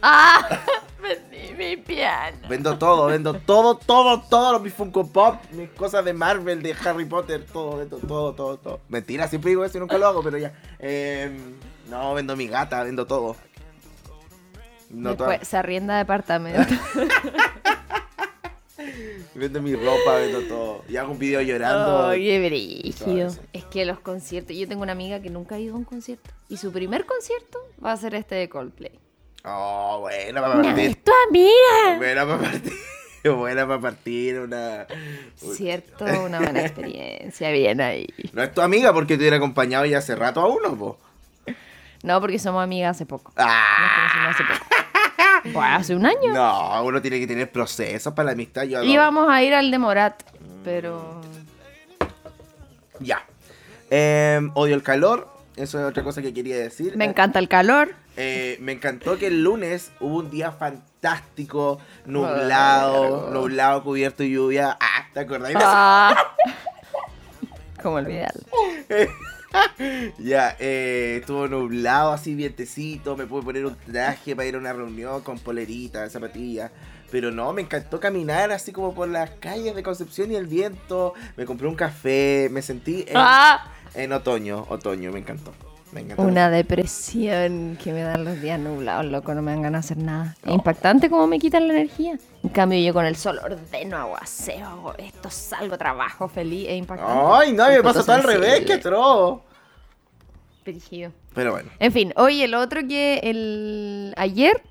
[0.03, 0.47] ¡Ah!
[1.03, 2.47] Vendí mi piano.
[2.49, 7.07] Vendo todo, vendo todo, todo, todo, mis Funko Pop, mis cosas de Marvel, de Harry
[7.07, 8.81] Potter, todo, vendo todo, todo, todo.
[8.89, 10.53] Mentira, siempre digo eso y nunca lo hago, pero ya.
[10.79, 11.31] Eh,
[11.89, 13.35] no, vendo mi gata, vendo todo.
[14.91, 16.75] No Después se arrienda departamento.
[19.35, 20.85] vendo mi ropa, vendo todo.
[20.89, 22.09] Y hago un video llorando.
[22.09, 23.31] Ay, qué brígido.
[23.53, 24.57] Es que los conciertos.
[24.57, 26.31] Yo tengo una amiga que nunca ha ido a un concierto.
[26.49, 28.99] Y su primer concierto va a ser este de Coldplay.
[29.45, 31.03] Oh, buena para partir.
[31.03, 31.97] tu amiga!
[31.97, 32.73] Buena para partir.
[33.23, 34.87] Buena para partir, una...
[35.37, 37.51] Cierto, una buena experiencia.
[37.51, 38.07] Bien ahí.
[38.33, 40.99] No es tu amiga porque te hubiera acompañado ya hace rato a uno, po.
[42.03, 43.33] No, porque somos amigas hace poco.
[43.37, 43.77] Ah.
[43.83, 44.80] Nos conocimos hace poco.
[45.43, 46.33] Pues hace un año.
[46.33, 48.65] No, uno tiene que tener procesos para la amistad.
[48.65, 50.23] Yo Íbamos a ir al de Morat,
[50.65, 51.21] pero.
[53.01, 53.25] Ya.
[53.91, 55.29] Em, odio el calor.
[55.57, 56.97] Eso es otra cosa que quería decir.
[56.97, 57.95] Me encanta el calor.
[58.17, 64.77] Eh, me encantó que el lunes hubo un día fantástico, nublado, nublado, cubierto de lluvia.
[64.81, 65.53] Ah, ¿te acordás?
[65.57, 66.35] Ah.
[67.83, 68.43] ¿Cómo olvidarlo?
[70.19, 73.17] Ya, eh, estuvo nublado, así vientecito.
[73.17, 76.71] Me pude poner un traje para ir a una reunión con polerita, zapatillas.
[77.11, 81.15] Pero no, me encantó caminar así como por las calles de Concepción y el viento.
[81.37, 83.67] Me compré un café, me sentí en, Ah.
[83.95, 85.53] en otoño, otoño, me encantó.
[85.93, 86.15] Me.
[86.17, 90.05] Una depresión que me dan los días nublados, loco, no me dan ganas de hacer
[90.05, 90.37] nada.
[90.45, 92.19] Es impactante cómo me quitan la energía.
[92.43, 96.79] En cambio, yo con el sol ordeno, hago aseo, hago esto, salgo, trabajo feliz, es
[96.79, 97.23] impactante.
[97.33, 99.41] Ay, no, me pasa todo al revés, que atroz.
[100.65, 101.13] Brígido.
[101.35, 101.71] Pero bueno.
[101.79, 104.63] En fin, oye, el otro que el ayer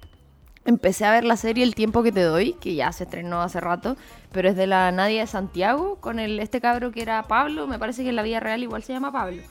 [0.65, 3.59] empecé a ver la serie El tiempo que te doy, que ya se estrenó hace
[3.59, 3.97] rato,
[4.31, 7.79] pero es de la Nadia de Santiago, con el, este cabro que era Pablo, me
[7.79, 9.41] parece que en la vida real igual se llama Pablo.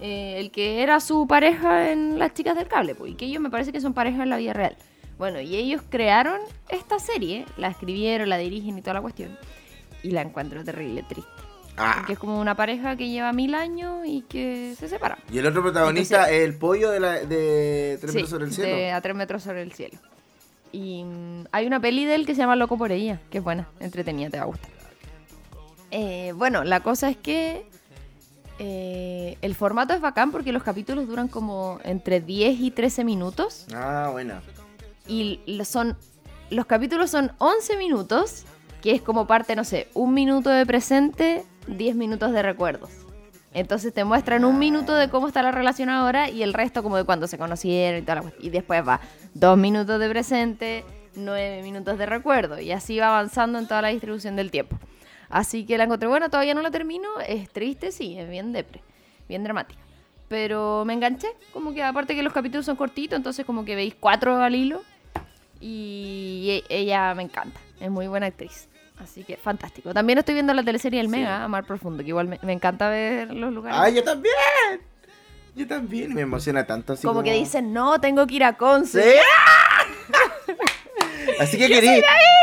[0.00, 3.42] Eh, el que era su pareja en Las Chicas del Cable, pues, y que ellos
[3.42, 4.76] me parece que son pareja en la vida real.
[5.18, 9.36] Bueno, y ellos crearon esta serie, la escribieron, la dirigen y toda la cuestión,
[10.04, 11.28] y la encuentro terrible, triste.
[11.76, 11.94] Ah.
[11.98, 15.18] Porque es como una pareja que lleva mil años y que se separa.
[15.32, 18.44] Y el otro protagonista Entonces- es el pollo de, la, de Tres Sí, metros sobre
[18.46, 18.76] el cielo.
[18.76, 19.98] de a tres metros sobre el cielo.
[20.72, 23.44] Y mm, hay una peli de él que se llama Loco por ella, que es
[23.44, 24.70] buena, entretenida, te va a gustar.
[25.90, 27.64] Eh, bueno, la cosa es que
[28.58, 33.66] eh, el formato es bacán porque los capítulos duran como entre 10 y 13 minutos.
[33.72, 34.42] Ah, buena.
[35.06, 35.96] Y son
[36.50, 38.44] los capítulos son 11 minutos,
[38.82, 42.90] que es como parte, no sé, un minuto de presente, 10 minutos de recuerdos.
[43.54, 46.96] Entonces te muestran un minuto de cómo está la relación ahora y el resto como
[46.96, 48.32] de cuando se conocieron y toda la.
[48.40, 49.00] Y después va
[49.34, 52.60] dos minutos de presente, nueve minutos de recuerdo.
[52.60, 54.78] Y así va avanzando en toda la distribución del tiempo.
[55.30, 57.08] Así que la encontré buena, todavía no la termino.
[57.26, 58.80] Es triste, sí, es bien depre,
[59.28, 59.80] bien dramática.
[60.28, 63.94] Pero me enganché, como que aparte que los capítulos son cortitos, entonces como que veis
[63.98, 64.82] cuatro al hilo.
[65.60, 68.68] Y e- ella me encanta, es muy buena actriz.
[68.98, 69.94] Así que fantástico.
[69.94, 71.12] También estoy viendo la teleserie El Sí.
[71.12, 73.78] Mega, Amar Profundo, que igual me, me encanta ver los lugares.
[73.80, 74.34] ¡Ay, yo también!
[75.54, 76.14] Yo también.
[76.14, 76.92] Me emociona tanto.
[76.92, 79.02] Así como, que dicen, no, tengo que ir a Conce.
[79.02, 79.18] ¿Sí?
[81.40, 82.02] Así que querís.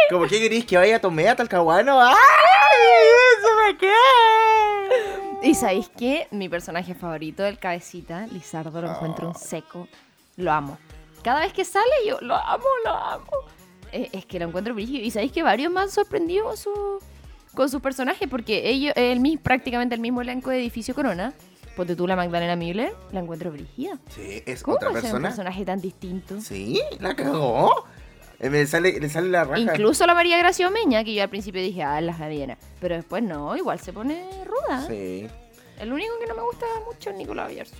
[0.09, 2.01] Como que querís que vaya a Tomea, Talcahuano.
[2.01, 2.15] ¡Ay!
[3.37, 5.39] ¡Eso me queda!
[5.43, 6.27] Y sabéis qué?
[6.31, 9.29] Mi personaje favorito, el cabecita, Lizardo, lo encuentro Oh.
[9.31, 9.87] un seco.
[10.37, 10.77] Lo amo.
[11.23, 13.25] Cada vez que sale, yo lo amo, lo amo.
[13.91, 15.03] Eh, es que lo encuentro brígido.
[15.03, 16.99] Y sabéis que varios me han sorprendido con su,
[17.53, 21.33] con sus personajes, porque ellos, el, mi- prácticamente el mismo elenco de Edificio Corona,
[21.75, 23.97] ponte tú la Magdalena Miller, la encuentro brígida.
[24.09, 25.27] Sí, es ¿Cómo otra ser un persona.
[25.29, 26.41] personaje tan distinto?
[26.41, 27.85] Sí, la cagó.
[28.53, 29.59] Eh, sale, le sale la raja.
[29.59, 32.57] Incluso la María Gracia Omeña, que yo al principio dije, ah, la Javiera.
[32.79, 34.85] Pero después no, igual se pone ruda.
[34.87, 35.27] Sí.
[35.79, 37.75] El único que no me gusta mucho es Nicolás Bierzo.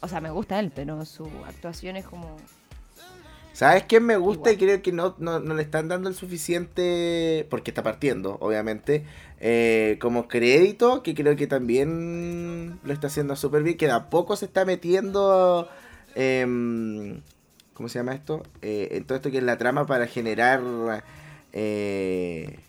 [0.00, 2.36] O sea, me gusta él, pero su actuación es como...
[3.52, 7.46] ¿Sabes quién me gusta y creo que no, no, no le están dando el suficiente,
[7.50, 9.04] porque está partiendo, obviamente,
[9.40, 14.08] eh, como crédito, que creo que también lo está haciendo súper bien, que de a
[14.08, 15.68] poco se está metiendo,
[16.14, 17.20] em,
[17.82, 18.44] ¿cómo se llama esto?
[18.62, 20.60] Eh, en todo esto que es la trama para generar
[21.52, 22.60] eh,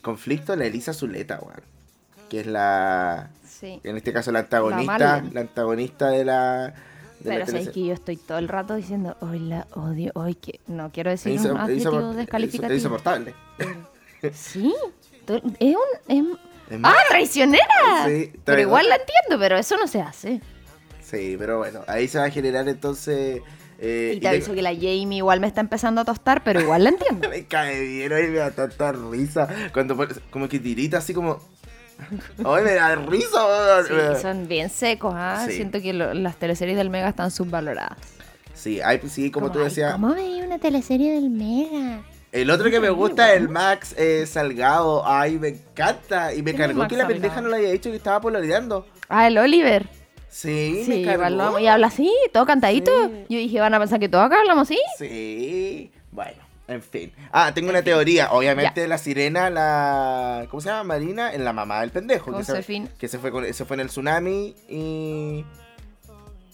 [0.00, 1.60] conflicto, la Elisa Zuleta, weón.
[2.30, 3.78] Que es la, Sí.
[3.84, 6.68] en este caso la antagonista, la, antagonista de la...
[6.68, 6.74] de
[7.24, 7.72] Pero teleserie.
[7.72, 10.60] que yo estoy todo el rato diciendo, hoy la odio, hoy que...
[10.66, 12.74] No quiero decir Es un adjetivo insopor- es descalificativo.
[12.74, 13.34] insoportable.
[14.32, 14.74] Sí,
[15.26, 16.08] to- es un...
[16.32, 16.38] es-
[16.70, 18.06] Es ¡Ah, traicionera!
[18.06, 20.40] Sí, pero igual la entiendo, pero eso no se hace.
[21.02, 23.42] Sí, pero bueno, ahí se va a generar entonces...
[23.78, 26.60] eh, Y y te aviso que la Jamie igual me está empezando a tostar, pero
[26.60, 27.28] igual la entiendo.
[27.30, 29.48] Me cae bien, hoy me da tanta risa.
[29.72, 29.96] Cuando
[30.30, 31.40] como que tirita así como...
[32.44, 33.38] Hoy me da risa.
[33.86, 35.44] Sí, son bien secos, ¿ah?
[35.48, 35.54] Sí.
[35.56, 37.98] Siento que lo- las teleseries del Mega están subvaloradas.
[38.52, 39.92] Sí, hay- sí, como tú decías.
[39.92, 42.02] ¿Cómo veía una teleserie del Mega?
[42.32, 45.06] El otro que me gusta es el Max eh, Salgado.
[45.06, 46.34] Ay, me encanta.
[46.34, 48.86] Y me ¿Quién es cargó que la pendeja no le había dicho que estaba pololeando.
[49.08, 49.88] Ah, el Oliver.
[50.34, 51.62] Sí, Sí, me.
[51.62, 52.90] Y habla así, todo cantadito.
[53.06, 53.24] Sí.
[53.28, 54.76] Yo dije, van a pensar que todos acá hablamos así.
[54.98, 57.12] Sí, bueno, en fin.
[57.30, 58.32] Ah, tengo una teoría.
[58.32, 60.48] Obviamente la sirena, la...
[60.50, 60.82] ¿Cómo se llama?
[60.82, 62.36] Marina, en la mamá del pendejo.
[62.36, 65.44] Que se, que se fue, con- se fue en el tsunami y...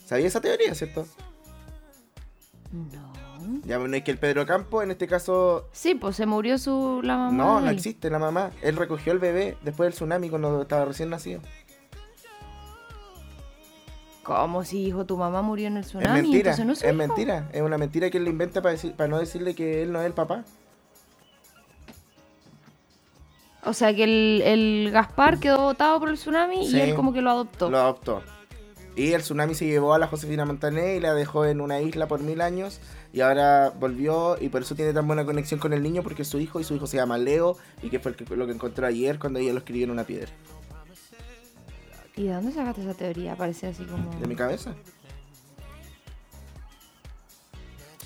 [0.04, 1.06] ¿Sabía esa teoría, cierto?
[2.72, 3.10] No.
[3.64, 5.70] Ya no es que el Pedro Campo, en este caso...
[5.72, 7.32] Sí, pues se murió su la mamá.
[7.32, 8.50] No, no existe la mamá.
[8.60, 11.40] Él recogió el bebé después del tsunami cuando estaba recién nacido.
[14.36, 16.18] ¿Cómo si hijo tu mamá murió en el tsunami?
[16.20, 17.48] es mentira, no es mentira.
[17.52, 20.00] Es una mentira que él le inventa para, decir, para no decirle que él no
[20.00, 20.44] es el papá.
[23.64, 26.76] O sea que el, el Gaspar quedó botado por el tsunami Sí.
[26.76, 27.70] y él como que lo adoptó.
[27.70, 28.22] Lo adoptó.
[28.96, 32.06] Y el tsunami se llevó a la Josefina Montané y la dejó en una isla
[32.08, 32.80] por mil años.
[33.12, 36.28] Y ahora volvió y por eso tiene tan buena conexión con el niño porque es
[36.28, 38.52] su hijo y su hijo se llama Leo y que fue el que- lo que
[38.52, 40.30] encontró ayer cuando ella lo escribió en una piedra.
[42.20, 43.34] ¿Y de dónde sacaste esa teoría?
[43.34, 44.14] Parece así como...
[44.20, 44.74] De mi cabeza.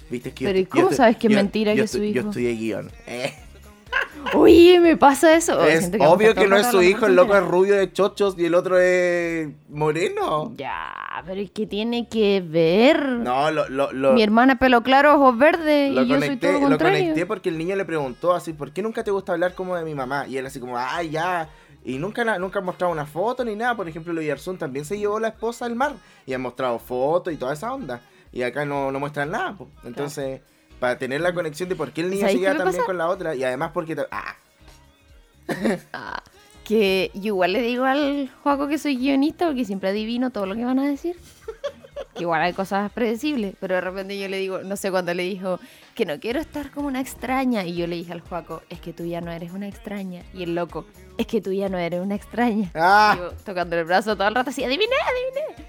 [0.08, 1.78] ¿Viste es que yo Pero ¿y estoy- yo cómo sabes que es yo- mentira yo
[1.78, 2.28] que es su estoy- Yo hijo?
[2.30, 2.90] estudié guion.
[3.08, 3.34] Eh.
[4.34, 5.64] Oye, me pasa eso.
[5.64, 8.54] Es obvio que no es su hijo, el loco es rubio de chochos y el
[8.54, 10.52] otro es moreno.
[10.56, 10.92] Ya,
[11.26, 13.02] pero ¿y qué tiene que ver?
[13.06, 16.46] No, lo, lo, lo, Mi hermana pelo claro, ojos verdes lo y yo soy conecté,
[16.46, 16.98] todo lo lo contrario.
[17.00, 19.84] conecté porque el niño le preguntó así, ¿por qué nunca te gusta hablar como de
[19.84, 20.26] mi mamá?
[20.28, 21.48] Y él así como, ah, ya.
[21.84, 23.76] Y nunca, nunca han mostrado una foto ni nada.
[23.76, 25.94] Por ejemplo, lo también se llevó la esposa al mar
[26.26, 28.00] y han mostrado fotos y toda esa onda.
[28.32, 29.54] Y acá no, no muestran nada.
[29.54, 29.68] po.
[29.84, 30.40] Entonces,
[30.80, 32.98] para tener la conexión de por qué el niño se ¿Sabéis qué lleva también con
[32.98, 33.96] la otra y además porque...
[34.10, 34.36] Ah,
[35.92, 36.22] Ah,
[36.64, 40.54] que yo igual le digo al Juaco que soy guionista porque siempre adivino todo lo
[40.54, 41.16] que van a decir.
[42.14, 45.24] Que igual hay cosas predecibles, pero de repente yo le digo, no sé cuándo le
[45.24, 45.60] dijo
[45.94, 47.64] que no quiero estar como una extraña.
[47.64, 50.22] Y yo le dije al Juaco, es que tú ya no eres una extraña.
[50.34, 50.86] Y el loco,
[51.18, 52.70] es que tú ya no eres una extraña.
[52.74, 53.14] ah.
[53.18, 55.68] Yo tocando el brazo todo el rato así, adiviné, adiviné.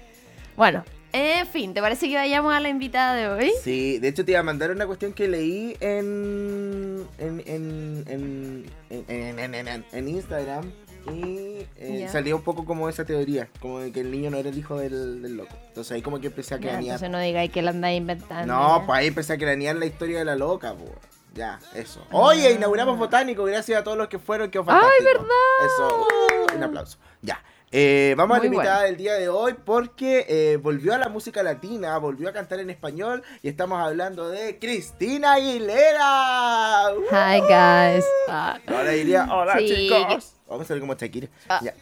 [0.56, 3.52] Bueno, en fin, ¿te parece que vayamos a la invitada de hoy?
[3.62, 8.64] Sí, de hecho te iba a mandar una cuestión que leí en en en en,
[8.88, 10.70] en, en- en- en- en Instagram
[11.12, 14.48] y eh, salía un poco como esa teoría, como de que el niño no era
[14.48, 15.54] el hijo del, del loco.
[15.68, 16.82] Entonces ahí como que empecé a cranear.
[16.82, 18.52] entonces no digáis que la andáis inventando.
[18.52, 20.90] no, pues ahí empecé a cranear la historia de la loca, pues.
[21.34, 22.02] Ya, eso.
[22.12, 24.64] Oye, inauguramos Botánico, gracias a todos los que fueron, que Ah.
[24.68, 25.26] ¡Ay, fantástico.
[25.66, 26.98] Eso, un aplauso.
[27.20, 27.42] Ya.
[27.78, 28.86] Eh, vamos a la invitada bueno.
[28.86, 32.70] del día de hoy porque eh, volvió a la música latina, volvió a cantar en
[32.70, 36.86] español y estamos hablando de Cristina Aguilera.
[36.96, 37.02] ¡Uh!
[37.10, 38.06] Hi, guys.
[38.30, 38.58] Ah.
[38.66, 40.36] Ahora diría, hola Sí, chicos.
[40.48, 41.28] Vamos a salir como Shakira.
[41.50, 41.60] Ah.
[41.62, 41.74] Ya.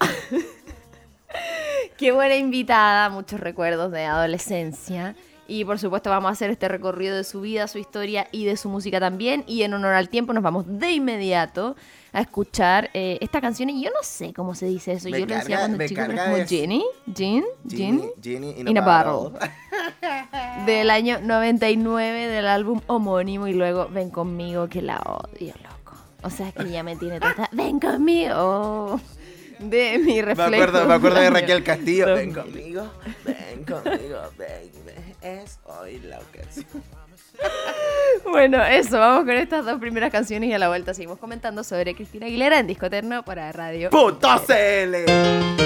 [1.96, 5.14] Qué buena invitada, muchos recuerdos de adolescencia.
[5.46, 8.56] Y por supuesto vamos a hacer este recorrido de su vida, su historia y de
[8.56, 9.44] su música también.
[9.46, 11.76] Y en honor al tiempo nos vamos de inmediato
[12.14, 13.68] a escuchar eh, esta canción.
[13.70, 15.10] Y yo no sé cómo se dice eso.
[15.10, 18.02] Me yo lo decía carga- cuando me chico, pero es carga como Jenny, Jean, Jean,
[18.22, 19.38] Ginny in, in a a bottle.
[20.66, 23.46] del año 99 del álbum homónimo.
[23.48, 25.96] Y luego Ven conmigo que la odio, loco.
[26.22, 27.48] O sea que ya me tiene toda...
[27.52, 29.00] Ven conmigo.
[29.58, 30.50] De mi Me reflejo.
[30.64, 32.06] acuerdo, me acuerdo de Raquel Castillo.
[32.14, 32.52] Ven 2000.
[32.52, 32.90] conmigo,
[33.24, 34.70] ven conmigo, ven.
[35.22, 36.66] Es hoy la ocasión.
[38.30, 41.94] Bueno, eso, vamos con estas dos primeras canciones y a la vuelta seguimos comentando sobre
[41.94, 43.90] Cristina Aguilera en Disco Eterno para Radio.
[43.90, 45.64] Punto CL.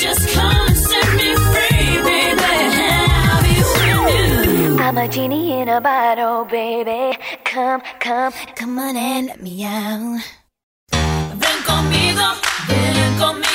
[0.00, 2.40] just come and set me free, baby.
[2.40, 4.78] I'll be with you.
[4.78, 7.18] I'm a genie in a bottle, baby.
[7.44, 10.20] Come, come, come on and let me out.
[10.90, 12.28] Ven conmigo,
[12.66, 13.49] ven conmigo.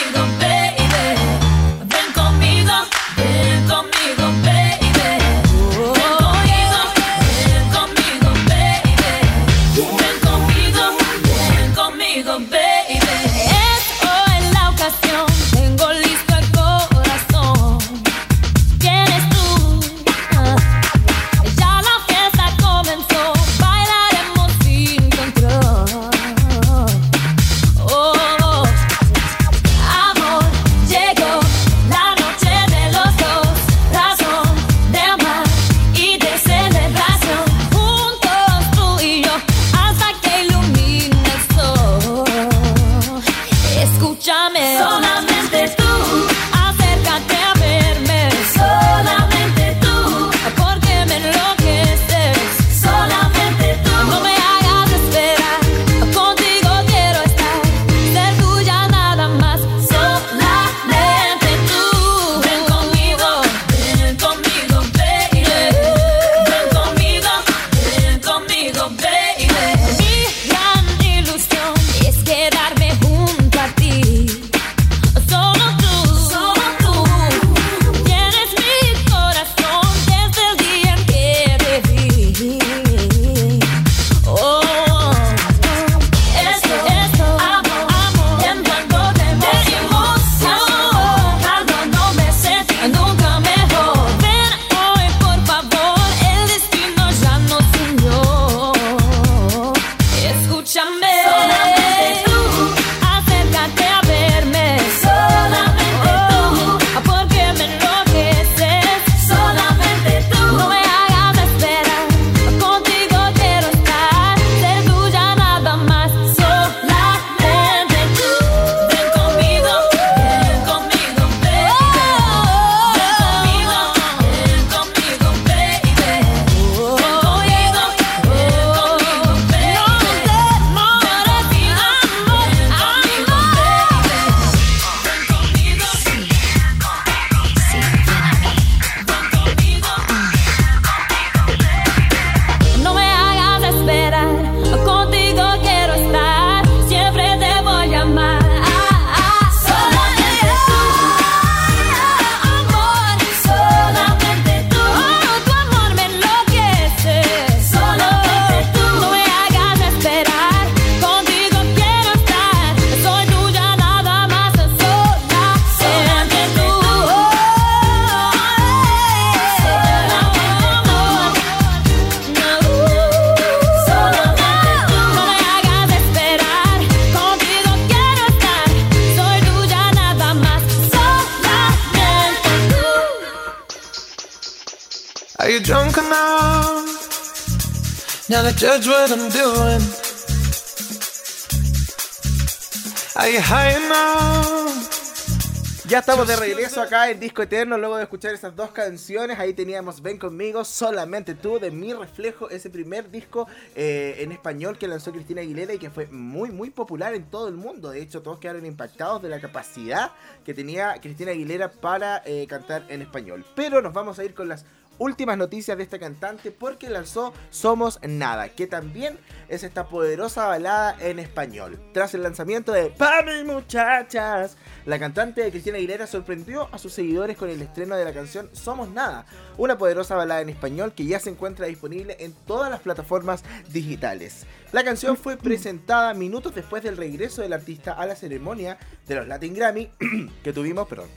[195.87, 199.53] Ya estamos de regreso acá en Disco Eterno, luego de escuchar esas dos canciones, ahí
[199.53, 204.87] teníamos Ven conmigo, solamente tú, de mi reflejo, ese primer disco eh, en español que
[204.87, 207.91] lanzó Cristina Aguilera y que fue muy, muy popular en todo el mundo.
[207.91, 210.11] De hecho, todos quedaron impactados de la capacidad
[210.43, 213.45] que tenía Cristina Aguilera para eh, cantar en español.
[213.55, 214.65] Pero nos vamos a ir con las
[214.97, 219.17] últimas noticias de esta cantante porque lanzó Somos Nada, que también
[219.49, 221.79] es esta poderosa balada en español.
[221.93, 227.37] Tras el lanzamiento de Pa' mis muchachas, la cantante Cristina Aguilera sorprendió a sus seguidores
[227.37, 229.25] con el estreno de la canción Somos Nada,
[229.57, 234.45] una poderosa balada en español que ya se encuentra disponible en todas las plataformas digitales.
[234.71, 238.77] La canción fue presentada minutos después del regreso del artista a la ceremonia
[239.07, 239.89] de los Latin Grammy
[240.43, 241.09] que tuvimos, perdón,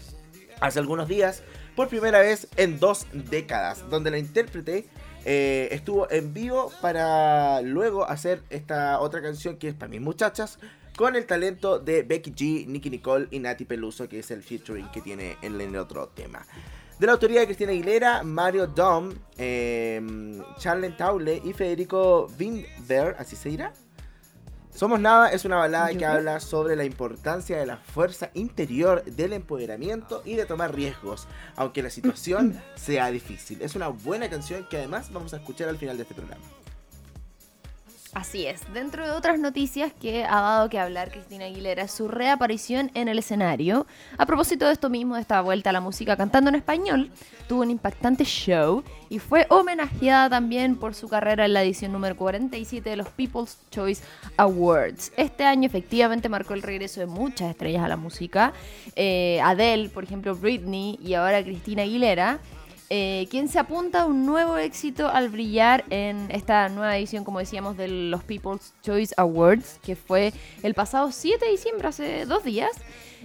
[0.61, 1.43] hace algunos días
[1.79, 4.89] por primera vez en dos décadas, donde la intérprete
[5.25, 10.59] eh, estuvo en vivo para luego hacer esta otra canción que es para mis muchachas
[10.97, 14.91] con el talento de Becky G, Nicky Nicole y Nati Peluso, que es el featuring
[14.91, 16.45] que tiene en el otro tema.
[16.99, 20.03] De la autoría de Cristina Aguilera, Mario Dom, eh,
[20.59, 23.73] Charlen Taule y Federico Windber, así se dirá.
[24.79, 29.33] Somos Nada es una balada que habla sobre la importancia de la fuerza interior, del
[29.33, 31.27] empoderamiento y de tomar riesgos,
[31.57, 33.61] aunque la situación sea difícil.
[33.61, 36.45] Es una buena canción que además vamos a escuchar al final de este programa.
[38.15, 42.91] Así es, dentro de otras noticias que ha dado que hablar Cristina Aguilera, su reaparición
[42.95, 43.87] en el escenario.
[44.17, 47.11] A propósito de esto mismo, de esta vuelta a la música cantando en español,
[47.49, 52.17] tuvo un impactante show y fue homenajeada también por su carrera en la edición número
[52.17, 54.03] 47 de los People's Choice
[54.37, 55.13] Awards.
[55.17, 58.53] Este año efectivamente marcó el regreso de muchas estrellas a la música,
[58.97, 62.41] eh, Adele, por ejemplo, Britney y ahora Cristina Aguilera
[62.91, 67.39] eh, quien se apunta a un nuevo éxito al brillar en esta nueva edición, como
[67.39, 70.33] decíamos, de los People's Choice Awards, que fue
[70.63, 72.71] el pasado 7 de diciembre, hace dos días,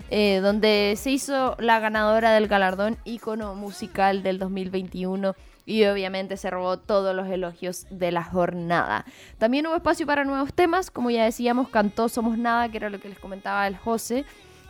[0.10, 5.34] eh, donde se hizo la ganadora del galardón ícono musical del 2021
[5.66, 9.06] y obviamente se robó todos los elogios de la jornada.
[9.38, 13.00] También hubo espacio para nuevos temas, como ya decíamos, cantó Somos Nada, que era lo
[13.00, 14.26] que les comentaba el José.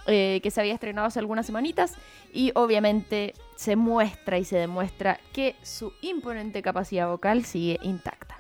[0.06, 1.94] eh, que se había estrenado hace algunas semanitas
[2.34, 3.34] y obviamente
[3.64, 8.38] se muestra y se demuestra que su imponente capacidad vocal sigue intacta.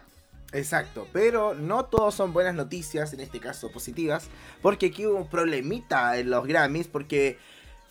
[0.51, 4.27] Exacto, pero no todos son buenas noticias, en este caso positivas,
[4.61, 7.37] porque aquí hubo un problemita en los Grammys, porque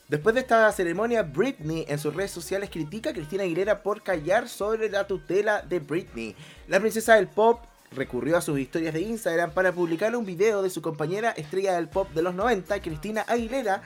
[0.09, 4.47] después de esta ceremonia, Britney en sus redes sociales critica a Cristina Aguilera por callar
[4.47, 6.37] sobre la tutela de Britney.
[6.68, 10.68] La princesa del pop recurrió a sus historias de Instagram para publicar un video de
[10.68, 13.83] su compañera estrella del pop de los 90, Cristina Aguilera,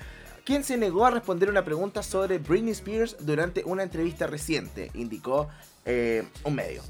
[0.47, 5.49] quien se negó a responder una pregunta sobre Britney Spears durante una entrevista reciente, indicó
[5.85, 6.83] eh, un medio.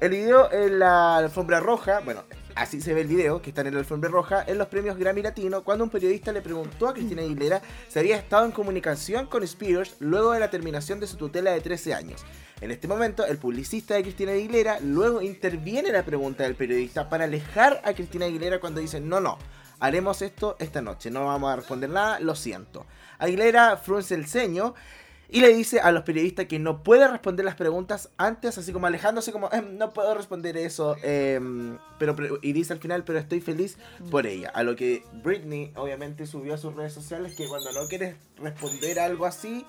[0.00, 2.22] El video en la alfombra roja, bueno,
[2.54, 5.20] así se ve el video, que está en la alfombra roja, en los premios Grammy
[5.20, 9.42] Latino, cuando un periodista le preguntó a Cristina Aguilera si había estado en comunicación con
[9.42, 12.24] Spears luego de la terminación de su tutela de 13 años.
[12.60, 17.08] En este momento, el publicista de Cristina Aguilera luego interviene en la pregunta del periodista
[17.08, 19.38] para alejar a Cristina Aguilera cuando dice, no, no,
[19.82, 22.86] haremos esto esta noche, no vamos a responder nada, lo siento.
[23.18, 24.74] Aguilera frunce el ceño
[25.28, 28.86] y le dice a los periodistas que no puede responder las preguntas antes, así como
[28.86, 33.18] alejándose como, "Em, no puedo responder eso, em, pero, pero- y dice al final, pero
[33.18, 33.78] estoy feliz
[34.10, 34.50] por ella.
[34.54, 39.00] A lo que Britney obviamente subió a sus redes sociales que cuando no quieres responder
[39.00, 39.64] algo así,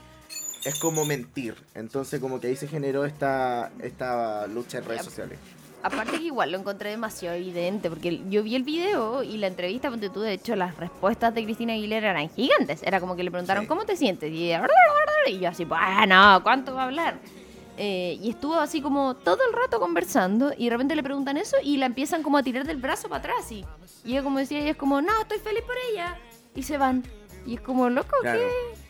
[0.65, 1.55] es como mentir.
[1.75, 5.39] Entonces como que ahí se generó esta, esta lucha en redes sociales.
[5.83, 9.89] Aparte que igual lo encontré demasiado evidente, porque yo vi el video y la entrevista,
[9.89, 12.81] ponte tú, de hecho, las respuestas de Cristina Aguilera eran gigantes.
[12.83, 13.67] Era como que le preguntaron, Sí.
[13.67, 14.31] ¿cómo te sientes?
[14.31, 14.65] Y, ella,
[15.27, 17.19] y yo así, bueno, ¿cuánto va a hablar?
[17.77, 21.57] Eh, y estuvo así como todo el rato conversando y de repente le preguntan eso
[21.63, 23.65] y la empiezan como a tirar del brazo para atrás y,
[24.05, 26.15] y ella como decía, ella es como, no, estoy feliz por ella.
[26.55, 27.03] Y se van.
[27.47, 28.39] Y es como, loco, Claro.
[28.39, 28.82] ¿qué,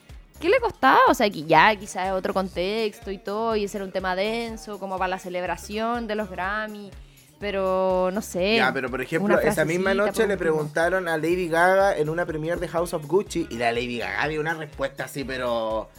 [0.43, 0.99] ¿qué le costaba?
[1.07, 4.13] O sea, que ya quizás es otro contexto y todo, y ese era un tema
[4.13, 6.91] denso, como para la celebración de los Grammy.
[7.39, 8.57] Pero no sé.
[8.57, 12.59] Ya, pero por ejemplo, esa misma noche le preguntaron a Lady Gaga en una premiere
[12.59, 15.89] de House of Gucci y la Lady Gaga dio una respuesta así, pero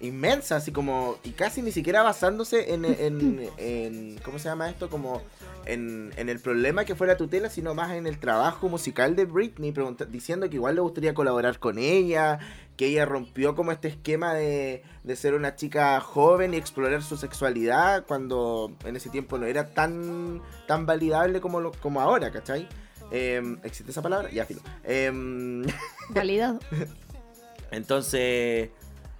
[0.00, 4.90] inmensa, así como, y casi ni siquiera basándose en, en, en- ¿cómo se llama esto?
[4.90, 5.22] Como
[5.64, 9.24] en, en el problema que fue la tutela, sino más en el trabajo musical de
[9.26, 9.72] Britney,
[10.08, 12.38] diciendo que igual le gustaría colaborar con ella,
[12.82, 17.16] que ella rompió como este esquema de, de ser una chica joven y explorar su
[17.16, 22.68] sexualidad cuando en ese tiempo no era tan, tan validable como, lo- como ahora, ¿cachai?
[23.12, 24.30] Em, ¿Existe esa palabra?
[24.32, 24.62] Ya, filo.
[24.82, 25.62] Em,
[26.10, 26.58] Validado.
[27.70, 28.70] entonces,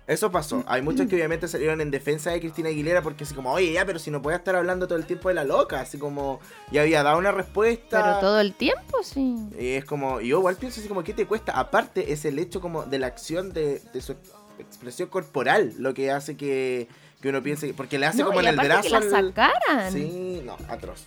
[0.06, 0.62] eso pasó.
[0.68, 3.84] Hay muchos que obviamente salieron en defensa de Cristina Aguilera porque así como, oye, ya,
[3.86, 6.40] pero si no puede estar hablando todo el tiempo de la loca, así como,
[6.70, 8.02] ya había dado una respuesta.
[8.02, 9.36] Pero todo el tiempo, sí.
[9.58, 11.52] Y es como, y yo igual pienso así como, ¿qué te cuesta?
[11.58, 14.14] Aparte, es el hecho como de la acción de, de su
[14.58, 16.86] expresión corporal lo que hace que,
[17.20, 18.82] que uno piense, que- porque le hace No, como y en el brazo.
[18.82, 19.92] que la al- sacaran.
[19.92, 21.04] Sí, no, atroz.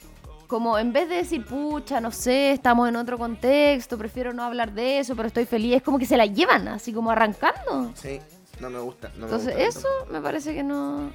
[0.48, 4.74] Como en vez de decir, pucha, no sé, estamos en otro contexto, prefiero no hablar
[4.74, 7.91] de eso, pero estoy feliz, es como que se la llevan, así como arrancando.
[7.96, 8.20] Sí,
[8.60, 9.10] no me gusta.
[9.16, 11.10] No me Entonces, gusta eso me parece que no.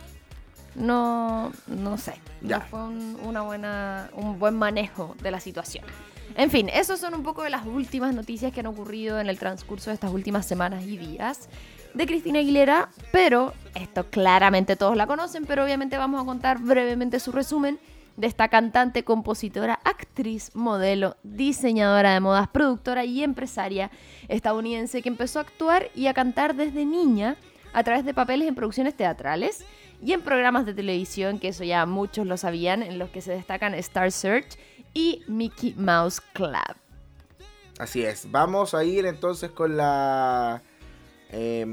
[0.74, 2.14] no, no sé.
[2.43, 2.59] Ya.
[2.59, 5.84] No fue un, una buena, un buen manejo de la situación.
[6.36, 9.38] En fin, esos son un poco de las últimas noticias que han ocurrido en el
[9.38, 11.49] transcurso de estas últimas semanas y días
[11.93, 17.18] de Cristina Aguilera, pero esto claramente todos la conocen, pero obviamente vamos a contar brevemente
[17.18, 17.80] su resumen
[18.17, 23.91] de esta cantante, compositora, actriz, modelo, diseñadora de modas, productora y empresaria
[24.29, 27.37] estadounidense que empezó a actuar y a cantar desde niña
[27.73, 29.65] a través de papeles en producciones teatrales
[30.03, 33.33] y en programas de televisión, que eso ya muchos lo sabían, en los que se
[33.33, 34.59] destacan Star Search
[34.95, 36.77] y Mickey Mouse Club.
[37.79, 38.31] Así es.
[38.31, 40.63] Vamos a ir entonces con la.
[41.31, 41.65] Eh,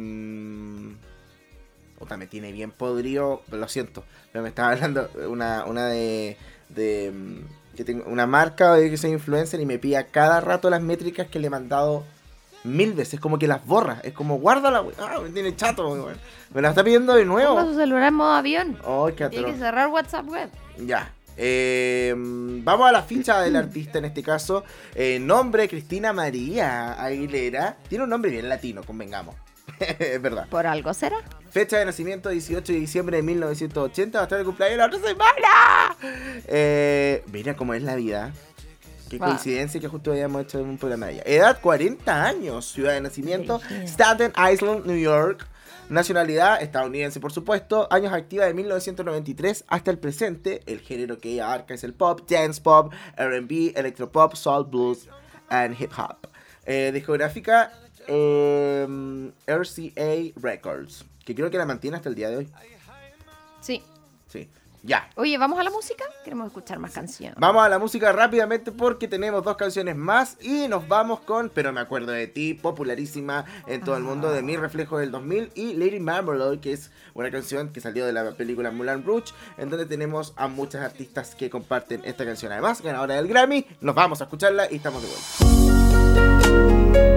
[1.98, 3.42] puta, me tiene bien podrido.
[3.52, 4.04] Lo siento.
[4.32, 6.38] Pero me estaba hablando una, una de.
[6.70, 10.42] de mm, que tengo una marca de que soy influencer y me pide a cada
[10.42, 12.04] rato las métricas que le he mandado
[12.64, 13.20] mil veces.
[13.20, 14.00] Como que las borra.
[14.04, 14.96] Es como guárdala, wey.
[15.00, 16.16] Ah, me tiene chato, wey.
[16.54, 17.66] Me la está pidiendo de Ponga nuevo.
[17.66, 18.78] su celular en modo avión.
[18.84, 20.50] Oh, qué Tiene que cerrar WhatsApp web.
[20.80, 21.12] Ya.
[21.40, 24.64] Eh, vamos a la ficha del artista en este caso.
[24.96, 27.78] Eh, nombre Cristina María Aguilera.
[27.88, 29.36] Tiene un nombre bien latino, convengamos.
[29.80, 30.48] es verdad.
[30.50, 31.18] ¿Por algo será?
[31.50, 34.18] Fecha de nacimiento 18 de diciembre de 1980.
[34.18, 35.98] Va a estar el cumpleaños la otra semana.
[36.48, 38.32] Eh, mira cómo es la vida.
[39.10, 39.30] Qué Wow.
[39.30, 41.24] coincidencia que justo habíamos hecho un programa de ella.
[41.26, 42.66] Edad 40 años.
[42.72, 43.62] Ciudad de nacimiento.
[43.86, 45.48] Staten Island, New York.
[45.90, 47.88] Nacionalidad estadounidense, por supuesto.
[47.90, 50.62] Años activa de 1993 hasta el presente.
[50.66, 55.08] El género que ella abarca es el pop, dance pop, RB, electropop, soul, blues
[55.48, 56.18] and hip hop.
[56.66, 57.72] Eh, discográfica
[58.08, 62.50] eh, RCA Records, que creo que la mantiene hasta el día de hoy.
[63.62, 63.84] Sí.
[64.28, 64.50] Sí,
[64.84, 65.10] ya.
[65.16, 66.04] Oye, ¿vamos a la música?
[66.24, 67.38] Queremos escuchar más canciones.
[67.40, 71.74] Vamos a la música rápidamente porque tenemos dos canciones más y nos vamos con Pero
[71.74, 75.74] me acuerdo de ti, popularísima en todo el mundo, de Mi Reflejo del 2000 y
[75.74, 79.86] Lady Marmalade, que es una canción que salió de la película Moulin Rouge, en donde
[79.86, 82.52] tenemos a muchas artistas que comparten esta canción.
[82.52, 87.17] Además, ganadora del Grammy, nos vamos a escucharla y estamos de vuelta.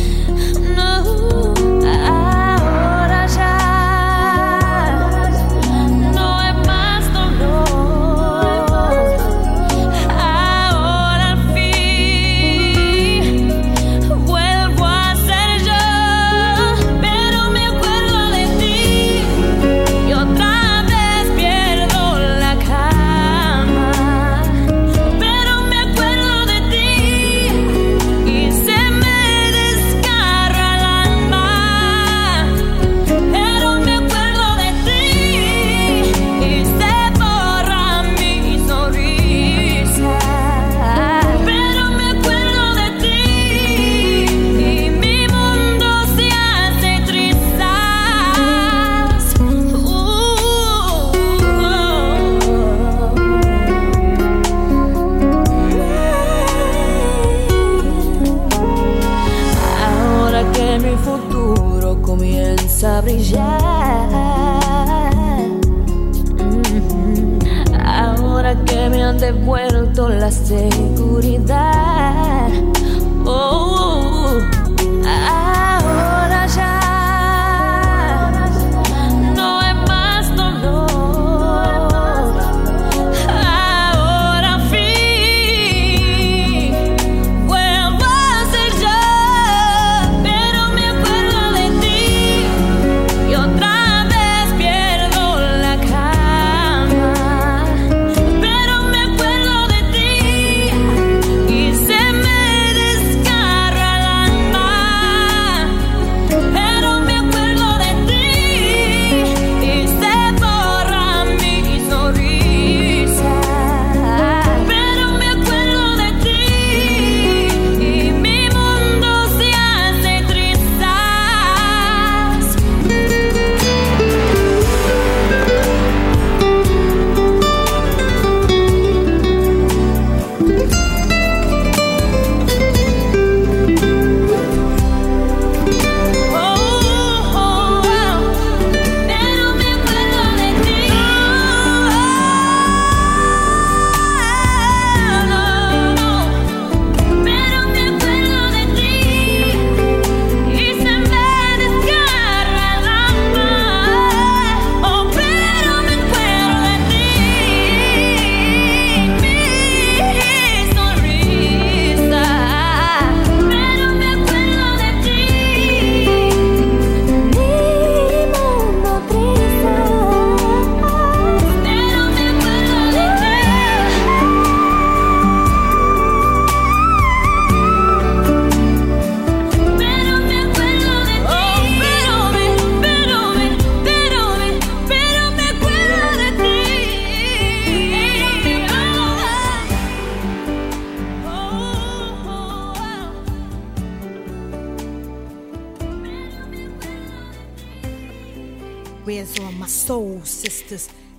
[70.31, 71.30] Devuelto la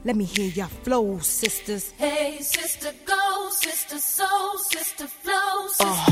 [0.05, 1.92] Let me hear your flow, sisters.
[1.96, 5.68] Hey, sister, go, sister, soul, sister, flow, uh.
[5.68, 6.11] sister.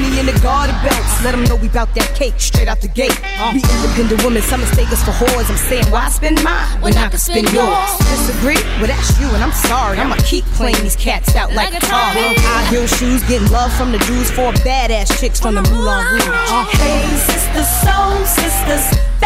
[0.00, 1.24] money in the garter belts.
[1.24, 3.16] Let them know we bout that cake straight out the gate.
[3.38, 5.50] Uh, we independent women, some mistake us for whores.
[5.50, 7.98] I'm saying, why spend mine when I can spend yours?
[8.08, 8.60] Disagree?
[8.80, 9.98] Well, that's you, and I'm sorry.
[9.98, 12.36] I'ma keep playing these cats out like, a trumpet.
[12.40, 16.24] High heel shoes, getting love from the dudes, four badass chicks from the Moulin Rouge.
[16.48, 18.84] Uh, Hey, sisters, soul sisters,